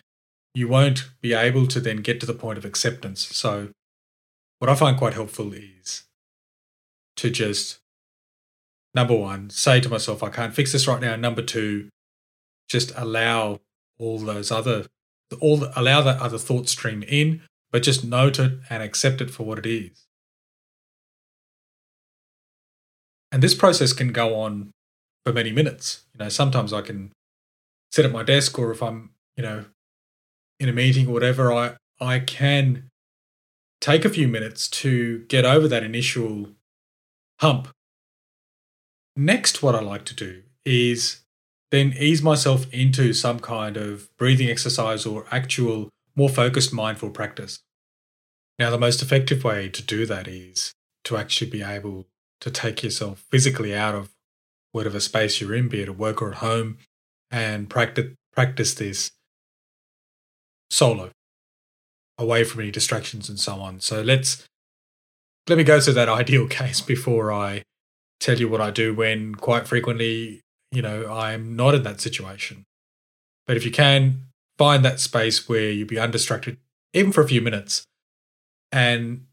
you 0.54 0.68
won't 0.68 1.10
be 1.22 1.34
able 1.34 1.68
to 1.68 1.80
then 1.80 1.98
get 1.98 2.20
to 2.20 2.26
the 2.26 2.34
point 2.34 2.58
of 2.58 2.66
acceptance. 2.66 3.26
So, 3.36 3.70
what 4.60 4.70
I 4.70 4.76
find 4.76 4.98
quite 4.98 5.14
helpful 5.14 5.52
is 5.54 6.04
to 7.18 7.30
just, 7.30 7.80
number 8.94 9.16
one, 9.16 9.50
say 9.50 9.80
to 9.82 9.90
myself, 9.90 10.24
I 10.24 10.30
can't 10.30 10.54
fix 10.54 10.72
this 10.72 10.88
right 10.88 11.02
now. 11.02 11.16
Number 11.16 11.42
two, 11.42 11.90
just 12.70 12.92
allow 12.96 13.60
all 13.98 14.20
those 14.20 14.52
other, 14.52 14.86
all 15.40 15.58
the, 15.58 15.80
allow 15.80 16.02
that 16.02 16.22
other 16.22 16.38
thought 16.38 16.70
stream 16.70 17.04
in, 17.04 17.42
but 17.72 17.84
just 17.84 18.06
note 18.06 18.40
it 18.40 18.60
and 18.70 18.84
accept 18.84 19.22
it 19.22 19.32
for 19.32 19.44
what 19.44 19.60
it 19.60 19.66
is. 19.66 20.06
And 23.32 23.42
this 23.42 23.56
process 23.56 23.94
can 23.94 24.12
go 24.12 24.36
on 24.40 24.72
for 25.26 25.34
many 25.34 25.52
minutes. 25.52 26.04
You 26.14 26.24
know, 26.24 26.30
sometimes 26.30 26.72
I 26.72 26.82
can 26.82 27.12
sit 27.92 28.06
at 28.06 28.12
my 28.12 28.22
desk, 28.22 28.58
or 28.60 28.72
if 28.72 28.84
I'm, 28.84 29.10
you 29.36 29.44
know, 29.44 29.66
in 30.60 30.70
a 30.70 30.74
meeting 30.74 31.08
or 31.08 31.14
whatever, 31.14 31.52
I 31.54 31.76
I 32.00 32.20
can 32.20 32.90
take 33.80 34.06
a 34.06 34.10
few 34.10 34.28
minutes 34.28 34.68
to 34.70 35.20
get 35.28 35.46
over 35.46 35.68
that 35.68 35.84
initial 35.84 36.48
hump. 37.40 37.70
Next, 39.16 39.62
what 39.62 39.76
I 39.76 39.82
like 39.82 40.06
to 40.06 40.16
do 40.16 40.44
is 40.66 41.22
then 41.72 41.94
ease 42.00 42.22
myself 42.22 42.72
into 42.74 43.14
some 43.14 43.40
kind 43.40 43.78
of 43.78 44.16
breathing 44.18 44.50
exercise 44.50 45.06
or 45.06 45.26
actual 45.32 45.90
more 46.16 46.30
focused 46.30 46.74
mindful 46.74 47.10
practice. 47.10 47.60
Now, 48.60 48.70
the 48.70 48.78
most 48.78 49.02
effective 49.02 49.44
way 49.44 49.70
to 49.70 49.82
do 49.82 50.06
that 50.06 50.28
is 50.28 50.74
to 51.06 51.18
actually 51.18 51.50
be 51.50 51.64
able 51.64 52.08
to 52.42 52.52
take 52.52 52.84
yourself 52.84 53.24
physically 53.32 53.76
out 53.76 53.96
of 53.96 54.12
whatever 54.72 55.00
space 55.00 55.42
you're 55.42 55.56
in, 55.56 55.70
be 55.70 55.82
it 55.82 55.90
at 55.90 55.98
work 55.98 56.22
or 56.22 56.32
at 56.32 56.38
home, 56.38 56.78
and 57.32 57.70
practice 57.70 58.14
practice 58.32 58.74
this 58.74 59.12
solo, 60.74 61.12
away 62.18 62.44
from 62.44 62.62
any 62.62 62.72
distractions 62.72 63.30
and 63.30 63.40
so 63.40 63.62
on. 63.62 63.80
So 63.80 64.02
let's 64.02 64.44
let 65.48 65.58
me 65.58 65.64
go 65.64 65.80
through 65.80 65.94
that 65.94 66.10
ideal 66.22 66.48
case 66.48 66.82
before 66.82 67.32
I 67.32 67.64
tell 68.20 68.38
you 68.38 68.50
what 68.50 68.62
I 68.62 68.72
do 68.72 68.94
when 68.94 69.36
quite 69.36 69.68
frequently, 69.68 70.42
you 70.72 70.82
know, 70.82 71.12
I'm 71.12 71.56
not 71.56 71.76
in 71.76 71.84
that 71.84 72.02
situation. 72.02 72.64
But 73.46 73.58
if 73.58 73.66
you 73.66 73.72
can 73.72 74.28
find 74.58 74.84
that 74.84 75.00
space 75.00 75.48
where 75.48 75.70
you 75.70 75.86
be 75.86 76.00
undistracted, 76.00 76.58
even 76.94 77.12
for 77.12 77.22
a 77.22 77.28
few 77.28 77.42
minutes, 77.42 77.84
and 78.72 79.26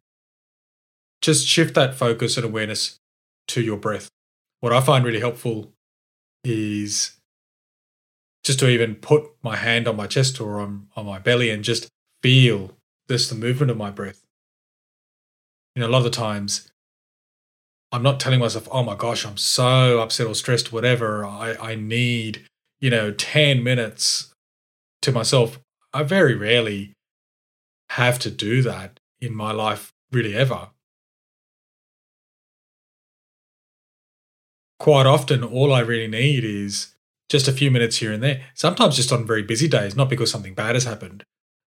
just 1.23 1.47
shift 1.47 1.75
that 1.75 1.95
focus 1.95 2.37
and 2.37 2.45
awareness 2.45 2.99
to 3.49 3.63
your 3.63 3.77
breath. 3.77 4.09
what 4.61 4.73
I 4.73 4.81
find 4.81 5.05
really 5.05 5.21
helpful 5.21 5.73
is 6.45 7.20
just 8.45 8.59
to 8.61 8.69
even 8.69 8.95
put 8.95 9.25
my 9.43 9.57
hand 9.57 9.87
on 9.87 9.97
my 9.97 10.07
chest 10.07 10.41
or 10.41 10.61
on, 10.61 10.89
on 10.97 11.07
my 11.07 11.19
belly 11.19 11.51
and 11.51 11.65
just 11.65 11.89
feel 12.23 12.73
this 13.09 13.29
the 13.29 13.35
movement 13.35 13.71
of 13.71 13.77
my 13.77 13.91
breath. 13.91 14.25
You 15.75 15.81
know, 15.81 15.89
a 15.89 15.91
lot 15.91 15.99
of 15.99 16.05
the 16.05 16.11
times 16.11 16.71
I'm 17.93 18.03
not 18.03 18.21
telling 18.21 18.39
myself, 18.39 18.69
oh 18.71 18.85
my 18.85 18.95
gosh, 18.95 19.27
I'm 19.27 19.37
so 19.37 20.01
upset 20.01 20.27
or 20.27 20.35
stressed, 20.35 20.73
whatever. 20.73 21.25
I, 21.25 21.57
I 21.61 21.75
need, 21.75 22.47
you 22.81 22.89
know, 22.89 23.11
10 23.11 23.65
minutes 23.65 24.33
to 25.03 25.13
myself. 25.13 25.59
I 25.93 26.05
very 26.05 26.37
rarely 26.37 26.93
have 27.91 28.21
to 28.21 28.31
do 28.31 28.63
that 28.63 29.01
in 29.21 29.35
my 29.35 29.51
life, 29.51 29.93
really 30.13 30.37
ever. 30.37 30.69
Quite 34.79 35.07
often, 35.07 35.43
all 35.43 35.73
I 35.73 35.81
really 35.81 36.07
need 36.09 36.45
is 36.45 36.95
just 37.31 37.49
a 37.49 37.53
few 37.53 37.71
minutes 37.71 37.99
here 37.99 38.13
and 38.13 38.23
there. 38.23 38.43
Sometimes 38.55 38.97
just 38.97 39.13
on 39.13 39.27
very 39.27 39.43
busy 39.43 39.69
days, 39.69 39.97
not 39.97 40.11
because 40.11 40.31
something 40.31 40.53
bad 40.53 40.75
has 40.75 40.85
happened. 40.85 41.25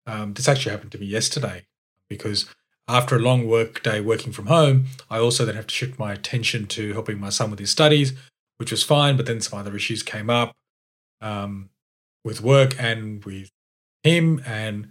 Um, 0.06 0.34
this 0.34 0.48
actually 0.48 0.72
happened 0.72 0.92
to 0.92 0.98
me 0.98 1.06
yesterday 1.06 1.64
because 2.08 2.46
after 2.88 3.16
a 3.16 3.20
long 3.20 3.46
work 3.46 3.82
day 3.82 4.00
working 4.00 4.32
from 4.32 4.46
home, 4.46 4.86
I 5.08 5.18
also 5.18 5.44
then 5.44 5.54
have 5.54 5.68
to 5.68 5.74
shift 5.74 5.98
my 5.98 6.12
attention 6.12 6.66
to 6.66 6.92
helping 6.92 7.20
my 7.20 7.30
son 7.30 7.50
with 7.50 7.60
his 7.60 7.70
studies, 7.70 8.12
which 8.56 8.72
was 8.72 8.82
fine. 8.82 9.16
But 9.16 9.26
then 9.26 9.40
some 9.40 9.58
other 9.58 9.76
issues 9.76 10.02
came 10.02 10.28
up 10.28 10.52
um, 11.20 11.70
with 12.24 12.42
work 12.42 12.74
and 12.82 13.24
with 13.24 13.50
him. 14.02 14.42
And 14.44 14.88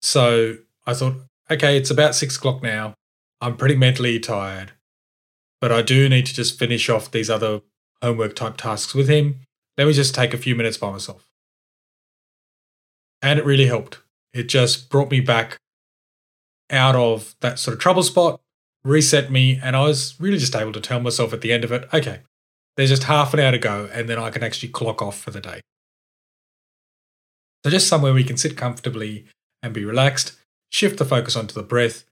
so 0.00 0.58
I 0.86 0.94
thought, 0.94 1.14
okay, 1.50 1.76
it's 1.76 1.90
about 1.90 2.14
six 2.14 2.36
o'clock 2.36 2.62
now. 2.62 2.94
I'm 3.40 3.56
pretty 3.56 3.76
mentally 3.76 4.20
tired, 4.20 4.72
but 5.60 5.72
I 5.72 5.82
do 5.82 6.08
need 6.08 6.26
to 6.26 6.34
just 6.34 6.58
finish 6.58 6.88
off 6.88 7.10
these 7.10 7.28
other 7.28 7.62
homework 8.00 8.36
type 8.36 8.56
tasks 8.56 8.94
with 8.94 9.08
him. 9.08 9.40
Let 9.76 9.86
me 9.86 9.92
just 9.92 10.14
take 10.14 10.32
a 10.32 10.38
few 10.38 10.54
minutes 10.54 10.78
by 10.78 10.90
myself. 10.90 11.28
And 13.22 13.38
it 13.38 13.44
really 13.44 13.66
helped. 13.66 14.02
It 14.32 14.44
just 14.44 14.90
brought 14.90 15.10
me 15.10 15.20
back 15.20 15.58
out 16.70 16.94
of 16.94 17.34
that 17.40 17.58
sort 17.58 17.74
of 17.74 17.80
trouble 17.80 18.02
spot, 18.02 18.40
reset 18.84 19.30
me, 19.30 19.58
and 19.62 19.76
I 19.76 19.82
was 19.82 20.18
really 20.20 20.38
just 20.38 20.56
able 20.56 20.72
to 20.72 20.80
tell 20.80 21.00
myself 21.00 21.32
at 21.32 21.40
the 21.40 21.52
end 21.52 21.64
of 21.64 21.72
it, 21.72 21.88
okay, 21.92 22.20
there's 22.76 22.90
just 22.90 23.04
half 23.04 23.32
an 23.34 23.40
hour 23.40 23.52
to 23.52 23.58
go, 23.58 23.88
and 23.92 24.08
then 24.08 24.18
I 24.18 24.30
can 24.30 24.42
actually 24.42 24.68
clock 24.68 25.00
off 25.00 25.18
for 25.18 25.30
the 25.30 25.40
day. 25.40 25.60
So, 27.64 27.70
just 27.70 27.88
somewhere 27.88 28.12
we 28.12 28.24
can 28.24 28.36
sit 28.36 28.56
comfortably 28.56 29.26
and 29.62 29.72
be 29.72 29.84
relaxed, 29.84 30.36
shift 30.70 30.98
the 30.98 31.04
focus 31.04 31.36
onto 31.36 31.54
the 31.54 31.62
breath, 31.62 32.04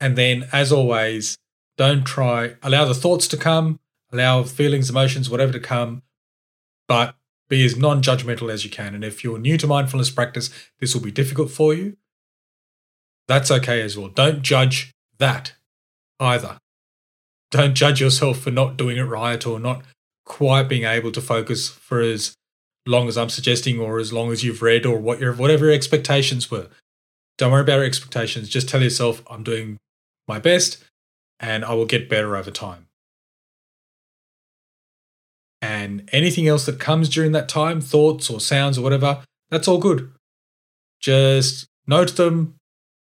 and 0.00 0.16
then, 0.16 0.48
as 0.52 0.70
always, 0.70 1.36
don't 1.76 2.04
try, 2.04 2.54
allow 2.62 2.84
the 2.84 2.94
thoughts 2.94 3.26
to 3.28 3.36
come, 3.36 3.80
allow 4.12 4.42
feelings, 4.42 4.90
emotions, 4.90 5.30
whatever 5.30 5.52
to 5.52 5.60
come, 5.60 6.02
but 6.88 7.16
be 7.48 7.64
as 7.64 7.76
non 7.76 8.02
judgmental 8.02 8.52
as 8.52 8.64
you 8.64 8.70
can. 8.70 8.94
And 8.94 9.04
if 9.04 9.22
you're 9.22 9.38
new 9.38 9.56
to 9.58 9.66
mindfulness 9.66 10.10
practice, 10.10 10.50
this 10.80 10.94
will 10.94 11.02
be 11.02 11.10
difficult 11.10 11.50
for 11.50 11.74
you. 11.74 11.96
That's 13.28 13.50
okay 13.50 13.82
as 13.82 13.96
well. 13.96 14.08
Don't 14.08 14.42
judge 14.42 14.92
that 15.18 15.54
either. 16.20 16.58
Don't 17.50 17.74
judge 17.74 18.00
yourself 18.00 18.38
for 18.38 18.50
not 18.50 18.76
doing 18.76 18.96
it 18.96 19.02
right 19.02 19.44
or 19.46 19.58
not 19.58 19.82
quite 20.24 20.68
being 20.68 20.84
able 20.84 21.12
to 21.12 21.20
focus 21.20 21.68
for 21.68 22.00
as 22.00 22.34
long 22.86 23.08
as 23.08 23.16
I'm 23.16 23.28
suggesting 23.28 23.80
or 23.80 23.98
as 23.98 24.12
long 24.12 24.32
as 24.32 24.44
you've 24.44 24.62
read 24.62 24.86
or 24.86 24.98
what 24.98 25.20
your 25.20 25.32
whatever 25.32 25.66
your 25.66 25.74
expectations 25.74 26.50
were. 26.50 26.68
Don't 27.38 27.52
worry 27.52 27.62
about 27.62 27.76
your 27.76 27.84
expectations. 27.84 28.48
Just 28.48 28.68
tell 28.68 28.82
yourself 28.82 29.22
I'm 29.30 29.42
doing 29.42 29.78
my 30.26 30.38
best 30.38 30.82
and 31.38 31.64
I 31.64 31.74
will 31.74 31.86
get 31.86 32.08
better 32.08 32.36
over 32.36 32.50
time. 32.50 32.85
And 35.62 36.08
anything 36.12 36.46
else 36.46 36.66
that 36.66 36.78
comes 36.78 37.08
during 37.08 37.32
that 37.32 37.48
time, 37.48 37.80
thoughts 37.80 38.28
or 38.30 38.40
sounds 38.40 38.78
or 38.78 38.82
whatever, 38.82 39.22
that's 39.50 39.68
all 39.68 39.78
good. 39.78 40.12
Just 41.00 41.66
note 41.86 42.16
them, 42.16 42.56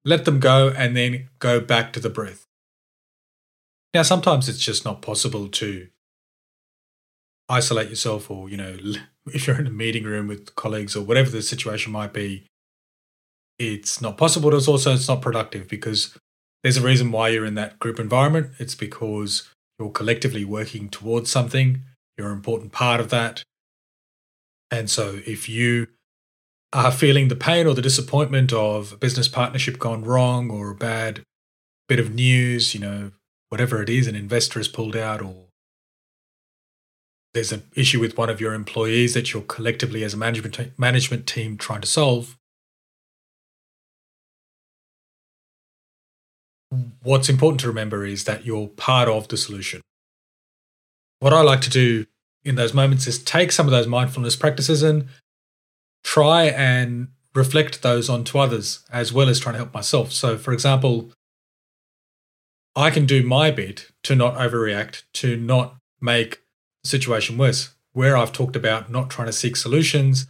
let 0.04 0.24
them 0.24 0.40
go, 0.40 0.68
and 0.68 0.96
then 0.96 1.28
go 1.38 1.60
back 1.60 1.92
to 1.94 2.00
the 2.00 2.10
breath. 2.10 2.44
Now, 3.92 4.02
sometimes 4.02 4.48
it's 4.48 4.58
just 4.58 4.84
not 4.84 5.02
possible 5.02 5.48
to 5.48 5.88
isolate 7.48 7.88
yourself, 7.88 8.30
or, 8.30 8.48
you 8.48 8.56
know, 8.56 8.76
if 9.26 9.46
you're 9.46 9.58
in 9.58 9.66
a 9.66 9.70
meeting 9.70 10.04
room 10.04 10.28
with 10.28 10.54
colleagues 10.54 10.96
or 10.96 11.02
whatever 11.02 11.30
the 11.30 11.42
situation 11.42 11.92
might 11.92 12.12
be, 12.12 12.44
it's 13.58 14.00
not 14.00 14.18
possible. 14.18 14.50
But 14.50 14.56
it's 14.56 14.68
also 14.68 14.92
it's 14.94 15.08
not 15.08 15.22
productive 15.22 15.68
because 15.68 16.16
there's 16.62 16.76
a 16.76 16.82
reason 16.82 17.12
why 17.12 17.28
you're 17.28 17.44
in 17.44 17.54
that 17.54 17.78
group 17.78 17.98
environment. 18.00 18.52
It's 18.58 18.74
because 18.74 19.48
you're 19.78 19.90
collectively 19.90 20.44
working 20.44 20.88
towards 20.88 21.30
something. 21.30 21.82
You're 22.16 22.28
an 22.28 22.34
important 22.34 22.72
part 22.72 23.00
of 23.00 23.10
that. 23.10 23.42
And 24.70 24.88
so 24.88 25.20
if 25.26 25.48
you 25.48 25.88
are 26.72 26.90
feeling 26.90 27.28
the 27.28 27.36
pain 27.36 27.66
or 27.66 27.74
the 27.74 27.82
disappointment 27.82 28.52
of 28.52 28.92
a 28.92 28.96
business 28.96 29.28
partnership 29.28 29.78
gone 29.78 30.04
wrong 30.04 30.50
or 30.50 30.70
a 30.70 30.74
bad 30.74 31.22
bit 31.88 32.00
of 32.00 32.14
news, 32.14 32.74
you 32.74 32.80
know, 32.80 33.12
whatever 33.48 33.82
it 33.82 33.88
is, 33.88 34.06
an 34.06 34.16
investor 34.16 34.58
has 34.58 34.68
pulled 34.68 34.96
out 34.96 35.22
or 35.22 35.46
there's 37.34 37.52
an 37.52 37.64
issue 37.74 38.00
with 38.00 38.16
one 38.16 38.30
of 38.30 38.40
your 38.40 38.54
employees 38.54 39.14
that 39.14 39.32
you're 39.32 39.42
collectively 39.42 40.04
as 40.04 40.14
a 40.14 40.16
management 40.16 40.78
management 40.78 41.26
team 41.26 41.56
trying 41.56 41.80
to 41.80 41.86
solve. 41.86 42.36
What's 47.02 47.28
important 47.28 47.60
to 47.60 47.68
remember 47.68 48.04
is 48.04 48.24
that 48.24 48.44
you're 48.44 48.68
part 48.68 49.08
of 49.08 49.28
the 49.28 49.36
solution. 49.36 49.80
What 51.24 51.32
I 51.32 51.40
like 51.40 51.62
to 51.62 51.70
do 51.70 52.04
in 52.44 52.56
those 52.56 52.74
moments 52.74 53.06
is 53.06 53.18
take 53.18 53.50
some 53.50 53.66
of 53.66 53.70
those 53.70 53.86
mindfulness 53.86 54.36
practices 54.36 54.82
and 54.82 55.06
try 56.02 56.48
and 56.48 57.08
reflect 57.34 57.80
those 57.80 58.10
onto 58.10 58.36
others 58.36 58.84
as 58.92 59.10
well 59.10 59.30
as 59.30 59.40
trying 59.40 59.54
to 59.54 59.60
help 59.60 59.72
myself. 59.72 60.12
So, 60.12 60.36
for 60.36 60.52
example, 60.52 61.12
I 62.76 62.90
can 62.90 63.06
do 63.06 63.22
my 63.22 63.50
bit 63.50 63.90
to 64.02 64.14
not 64.14 64.34
overreact, 64.34 65.04
to 65.14 65.38
not 65.38 65.76
make 65.98 66.42
the 66.82 66.90
situation 66.90 67.38
worse. 67.38 67.74
Where 67.94 68.18
I've 68.18 68.34
talked 68.34 68.54
about 68.54 68.90
not 68.90 69.08
trying 69.08 69.28
to 69.28 69.32
seek 69.32 69.56
solutions, 69.56 70.26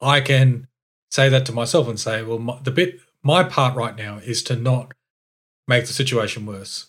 I 0.00 0.22
can 0.22 0.66
say 1.10 1.28
that 1.28 1.44
to 1.44 1.52
myself 1.52 1.88
and 1.88 2.00
say, 2.00 2.22
well, 2.22 2.38
my, 2.38 2.58
the 2.62 2.70
bit, 2.70 3.00
my 3.22 3.44
part 3.44 3.76
right 3.76 3.94
now 3.94 4.16
is 4.24 4.42
to 4.44 4.56
not 4.56 4.94
make 5.68 5.84
the 5.84 5.92
situation 5.92 6.46
worse. 6.46 6.86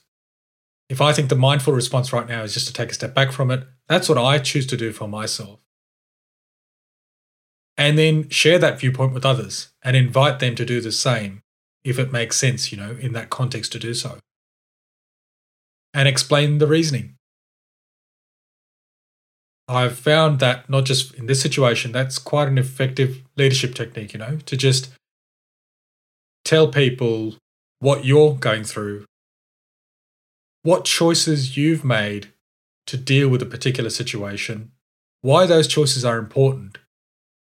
If 0.89 1.01
I 1.01 1.11
think 1.13 1.29
the 1.29 1.35
mindful 1.35 1.73
response 1.73 2.13
right 2.13 2.27
now 2.27 2.43
is 2.43 2.53
just 2.53 2.67
to 2.67 2.73
take 2.73 2.91
a 2.91 2.93
step 2.93 3.13
back 3.13 3.31
from 3.31 3.51
it, 3.51 3.65
that's 3.87 4.07
what 4.07 4.17
I 4.17 4.39
choose 4.39 4.65
to 4.67 4.77
do 4.77 4.91
for 4.91 5.07
myself 5.07 5.59
and 7.77 7.97
then 7.97 8.27
share 8.29 8.57
that 8.57 8.79
viewpoint 8.79 9.13
with 9.13 9.25
others 9.25 9.69
and 9.83 9.95
invite 9.95 10.39
them 10.39 10.55
to 10.55 10.65
do 10.65 10.81
the 10.81 10.91
same 10.91 11.41
if 11.83 11.99
it 11.99 12.11
makes 12.11 12.35
sense, 12.35 12.71
you 12.71 12.77
know, 12.77 12.97
in 12.99 13.13
that 13.13 13.29
context 13.29 13.71
to 13.71 13.79
do 13.79 13.93
so. 13.93 14.17
And 15.93 16.07
explain 16.07 16.57
the 16.57 16.67
reasoning. 16.67 17.15
I've 19.69 19.97
found 19.97 20.39
that 20.39 20.69
not 20.69 20.85
just 20.85 21.13
in 21.15 21.27
this 21.27 21.41
situation, 21.41 21.91
that's 21.91 22.17
quite 22.17 22.47
an 22.47 22.57
effective 22.57 23.21
leadership 23.35 23.75
technique, 23.75 24.13
you 24.13 24.19
know, 24.19 24.37
to 24.45 24.57
just 24.57 24.89
tell 26.45 26.69
people 26.69 27.35
what 27.79 28.05
you're 28.05 28.35
going 28.35 28.63
through, 28.63 29.05
what 30.67 30.83
choices 30.83 31.55
you've 31.55 31.85
made 31.85 32.27
to 32.85 32.97
deal 32.97 33.29
with 33.29 33.41
a 33.41 33.45
particular 33.45 33.89
situation, 33.89 34.69
why 35.21 35.45
those 35.45 35.65
choices 35.65 36.03
are 36.03 36.17
important, 36.17 36.77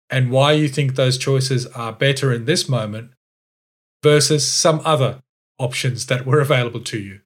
and 0.10 0.30
why 0.30 0.52
you 0.52 0.68
think 0.68 0.96
those 0.96 1.18
choices 1.18 1.66
are 1.68 1.94
better 1.94 2.34
in 2.34 2.44
this 2.44 2.68
moment 2.68 3.12
versus 4.04 4.52
some 4.52 4.82
other 4.84 5.24
options 5.58 6.08
that 6.08 6.26
were 6.26 6.42
available 6.42 6.82
to 6.82 7.00
you. 7.00 7.22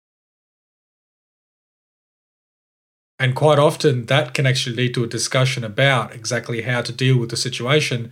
And 3.18 3.36
quite 3.36 3.58
often, 3.58 4.06
that 4.06 4.36
can 4.36 4.46
actually 4.46 4.76
lead 4.76 4.94
to 4.94 5.04
a 5.04 5.08
discussion 5.08 5.64
about 5.64 6.14
exactly 6.14 6.62
how 6.62 6.84
to 6.84 6.92
deal 6.92 7.18
with 7.18 7.32
the 7.32 7.38
situation 7.38 8.12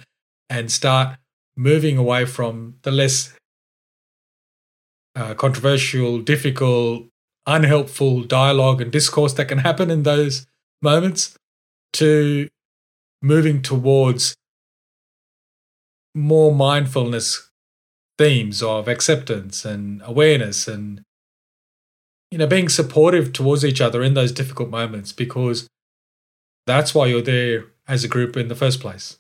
and 0.50 0.72
start 0.72 1.20
moving 1.56 2.00
away 2.00 2.26
from 2.26 2.78
the 2.82 2.90
less 2.90 3.32
uh, 5.16 5.36
controversial, 5.36 6.18
difficult, 6.18 7.06
unhelpful 7.50 8.24
dialogue 8.24 8.82
and 8.82 8.92
discourse 8.92 9.34
that 9.34 9.48
can 9.48 9.60
happen 9.60 9.90
in 9.90 10.04
those 10.04 10.46
moments 10.82 11.36
to 11.94 12.48
moving 13.22 13.62
towards 13.62 14.36
more 16.16 16.54
mindfulness 16.54 17.50
themes 18.18 18.62
of 18.62 18.88
acceptance 18.88 19.66
and 19.66 20.02
awareness 20.06 20.68
and 20.68 21.02
you 22.32 22.38
know 22.38 22.48
being 22.48 22.70
supportive 22.70 23.32
towards 23.34 23.66
each 23.66 23.82
other 23.82 24.04
in 24.04 24.14
those 24.14 24.32
difficult 24.32 24.70
moments 24.70 25.12
because 25.12 25.68
that's 26.68 26.94
why 26.94 27.08
you're 27.08 27.22
there 27.22 27.66
as 27.88 28.04
a 28.04 28.08
group 28.08 28.38
in 28.38 28.48
the 28.48 28.56
first 28.56 28.80
place. 28.80 29.18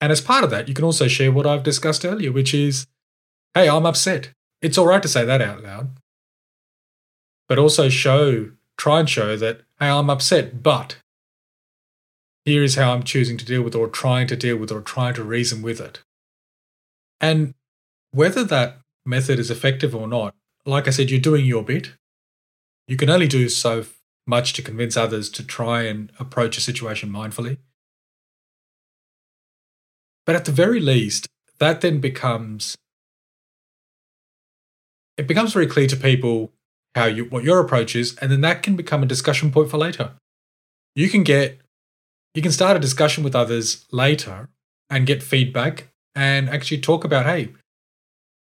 And 0.00 0.12
as 0.12 0.20
part 0.20 0.44
of 0.44 0.50
that 0.50 0.68
you 0.68 0.74
can 0.74 0.84
also 0.84 1.08
share 1.08 1.32
what 1.32 1.46
i've 1.46 1.62
discussed 1.62 2.04
earlier 2.04 2.30
which 2.30 2.54
is 2.54 2.86
hey 3.54 3.68
i'm 3.68 3.86
upset. 3.86 4.30
It's 4.62 4.76
all 4.76 4.86
right 4.86 5.02
to 5.02 5.08
say 5.08 5.24
that 5.24 5.40
out 5.40 5.62
loud 5.62 5.90
but 7.50 7.58
also 7.58 7.88
show 7.88 8.52
try 8.78 9.00
and 9.00 9.10
show 9.10 9.36
that, 9.36 9.62
hey, 9.80 9.88
I'm 9.88 10.08
upset, 10.08 10.62
but 10.62 10.98
here 12.44 12.62
is 12.62 12.76
how 12.76 12.94
I'm 12.94 13.02
choosing 13.02 13.36
to 13.38 13.44
deal 13.44 13.62
with 13.62 13.74
or 13.74 13.88
trying 13.88 14.28
to 14.28 14.36
deal 14.36 14.56
with 14.56 14.70
or 14.70 14.80
trying 14.80 15.14
to 15.14 15.24
reason 15.24 15.60
with 15.60 15.80
it. 15.80 16.00
And 17.20 17.54
whether 18.12 18.44
that 18.44 18.78
method 19.04 19.40
is 19.40 19.50
effective 19.50 19.96
or 19.96 20.06
not, 20.06 20.32
like 20.64 20.86
I 20.86 20.90
said, 20.90 21.10
you're 21.10 21.18
doing 21.18 21.44
your 21.44 21.64
bit. 21.64 21.94
You 22.86 22.96
can 22.96 23.10
only 23.10 23.26
do 23.26 23.48
so 23.48 23.84
much 24.28 24.52
to 24.52 24.62
convince 24.62 24.96
others 24.96 25.28
to 25.30 25.44
try 25.44 25.82
and 25.82 26.12
approach 26.20 26.56
a 26.56 26.60
situation 26.60 27.10
mindfully. 27.10 27.58
But 30.24 30.36
at 30.36 30.44
the 30.44 30.52
very 30.52 30.78
least, 30.78 31.26
that 31.58 31.80
then 31.80 31.98
becomes 31.98 32.76
it 35.16 35.26
becomes 35.26 35.52
very 35.52 35.66
clear 35.66 35.88
to 35.88 35.96
people 35.96 36.52
how 36.94 37.06
you 37.06 37.24
what 37.26 37.44
your 37.44 37.60
approach 37.60 37.94
is, 37.94 38.16
and 38.18 38.30
then 38.30 38.40
that 38.42 38.62
can 38.62 38.76
become 38.76 39.02
a 39.02 39.06
discussion 39.06 39.50
point 39.50 39.70
for 39.70 39.78
later. 39.78 40.12
You 40.94 41.08
can 41.08 41.22
get 41.22 41.60
you 42.34 42.42
can 42.42 42.52
start 42.52 42.76
a 42.76 42.80
discussion 42.80 43.24
with 43.24 43.34
others 43.34 43.86
later 43.90 44.48
and 44.88 45.06
get 45.06 45.22
feedback 45.22 45.88
and 46.14 46.48
actually 46.48 46.78
talk 46.78 47.04
about, 47.04 47.26
hey, 47.26 47.50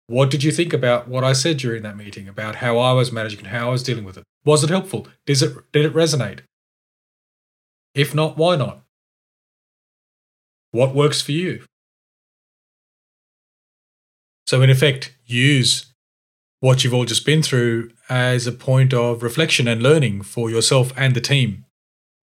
what 0.07 0.31
did 0.31 0.42
you 0.42 0.53
think 0.53 0.73
about 0.73 1.09
what 1.09 1.25
I 1.25 1.33
said 1.33 1.59
during 1.59 1.83
that 1.83 1.97
meeting 1.97 2.29
about 2.29 2.57
how 2.57 2.79
I 2.79 2.92
was 2.92 3.12
managing 3.12 3.40
and 3.40 3.49
how 3.49 3.68
I 3.68 3.73
was 3.73 3.83
dealing 3.83 4.05
with 4.05 4.18
it? 4.18 4.25
Was 4.45 4.64
it 4.64 4.71
helpful? 4.71 5.07
Did 5.27 5.40
it 5.42 5.73
did 5.73 5.85
it 5.87 5.95
resonate? 5.95 6.40
If 7.95 8.14
not, 8.14 8.37
why 8.37 8.57
not? 8.57 8.83
What 10.71 10.95
works 10.95 11.21
for 11.21 11.33
you? 11.33 11.64
So 14.47 14.62
in 14.62 14.71
effect, 14.71 15.14
use 15.25 15.92
what 16.61 16.85
you've 16.85 16.95
all 16.95 17.05
just 17.05 17.25
been 17.25 17.42
through 17.42 17.90
as 18.12 18.46
a 18.46 18.53
point 18.53 18.92
of 18.92 19.22
reflection 19.22 19.66
and 19.66 19.83
learning 19.83 20.20
for 20.20 20.51
yourself 20.51 20.92
and 20.98 21.14
the 21.14 21.20
team. 21.20 21.64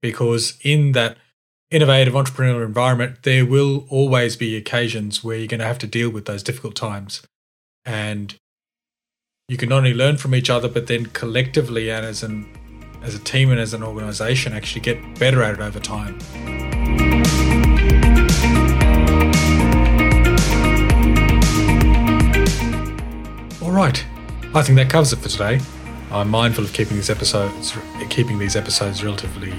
Because 0.04 0.56
in 0.62 0.91
that 0.91 1.17
innovative 1.71 2.13
entrepreneurial 2.13 2.63
environment, 2.63 3.23
there 3.23 3.43
will 3.43 3.88
always 3.89 4.36
be 4.36 4.56
occasions 4.56 5.23
where 5.23 5.38
you're 5.38 5.47
going 5.47 5.60
to 5.60 5.65
have 5.65 5.80
to 5.80 5.88
deal 5.88 6.12
with 6.12 6.25
those 6.25 6.43
difficult 6.43 6.75
times. 6.75 7.23
And 7.86 8.36
you 9.47 9.58
can 9.58 9.69
not 9.69 9.78
only 9.78 9.95
learn 9.95 10.17
from 10.17 10.36
each 10.36 10.47
other, 10.47 10.67
but 10.67 10.86
then 10.86 11.08
collectively 11.08 11.89
and 11.89 12.06
as 12.06 12.21
an 12.21 12.47
as 13.02 13.15
a 13.15 13.19
team 13.19 13.49
and 13.49 13.60
as 13.60 13.73
an 13.73 13.82
organization 13.82 14.54
actually 14.54 14.82
get 14.82 15.17
better 15.17 15.41
at 15.41 15.56
it 15.56 15.60
over 15.60 15.80
time. 15.80 16.19
All 23.63 23.71
right, 23.71 24.06
I 24.54 24.62
think 24.62 24.75
that 24.75 24.88
covers 24.91 25.13
it 25.13 25.19
for 25.19 25.30
today. 25.30 25.60
I'm 26.12 26.30
mindful 26.30 26.63
of 26.63 26.74
keeping 26.74 26.95
these 26.95 27.10
episodes 27.10 27.78
keeping 28.10 28.39
these 28.39 28.56
episodes 28.56 29.04
relatively 29.04 29.54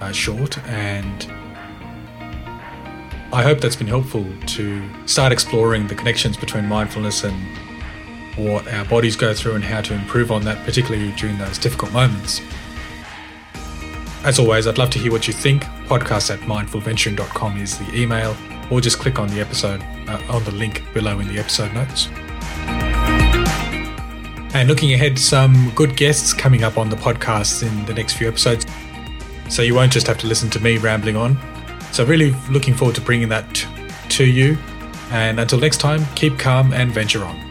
uh, 0.00 0.10
short, 0.10 0.58
and 0.66 1.30
I 3.32 3.42
hope 3.42 3.60
that's 3.60 3.76
been 3.76 3.86
helpful 3.86 4.26
to 4.46 5.06
start 5.06 5.32
exploring 5.32 5.86
the 5.86 5.94
connections 5.94 6.36
between 6.36 6.66
mindfulness 6.66 7.24
and 7.24 7.36
what 8.36 8.66
our 8.68 8.84
bodies 8.86 9.16
go 9.16 9.34
through 9.34 9.54
and 9.54 9.64
how 9.64 9.80
to 9.82 9.94
improve 9.94 10.32
on 10.32 10.42
that, 10.44 10.64
particularly 10.64 11.12
during 11.12 11.38
those 11.38 11.58
difficult 11.58 11.92
moments. 11.92 12.40
As 14.24 14.38
always, 14.38 14.66
I'd 14.66 14.78
love 14.78 14.90
to 14.90 14.98
hear 14.98 15.12
what 15.12 15.28
you 15.28 15.32
think. 15.32 15.62
Podcast 15.86 16.32
at 16.32 16.40
mindfulventuring.com 16.40 17.56
is 17.58 17.78
the 17.78 17.94
email, 17.94 18.36
or 18.70 18.80
just 18.80 18.98
click 18.98 19.18
on 19.18 19.28
the 19.28 19.40
episode, 19.40 19.80
uh, 20.08 20.20
on 20.28 20.42
the 20.44 20.52
link 20.52 20.82
below 20.92 21.20
in 21.20 21.28
the 21.28 21.38
episode 21.38 21.72
notes. 21.72 22.08
And 24.54 24.68
looking 24.68 24.92
ahead, 24.94 25.18
some 25.18 25.70
good 25.74 25.96
guests 25.96 26.32
coming 26.32 26.64
up 26.64 26.78
on 26.78 26.88
the 26.88 26.96
podcast 26.96 27.62
in 27.62 27.84
the 27.84 27.94
next 27.94 28.14
few 28.14 28.28
episodes. 28.28 28.66
So 29.48 29.62
you 29.62 29.74
won't 29.74 29.92
just 29.92 30.06
have 30.06 30.18
to 30.18 30.26
listen 30.26 30.50
to 30.50 30.60
me 30.60 30.78
rambling 30.78 31.16
on. 31.16 31.38
So, 31.92 32.04
really 32.04 32.34
looking 32.50 32.74
forward 32.74 32.94
to 32.96 33.00
bringing 33.00 33.28
that 33.30 33.66
to 34.10 34.24
you. 34.24 34.58
And 35.10 35.40
until 35.40 35.58
next 35.58 35.78
time, 35.78 36.04
keep 36.14 36.38
calm 36.38 36.72
and 36.72 36.92
venture 36.92 37.24
on. 37.24 37.47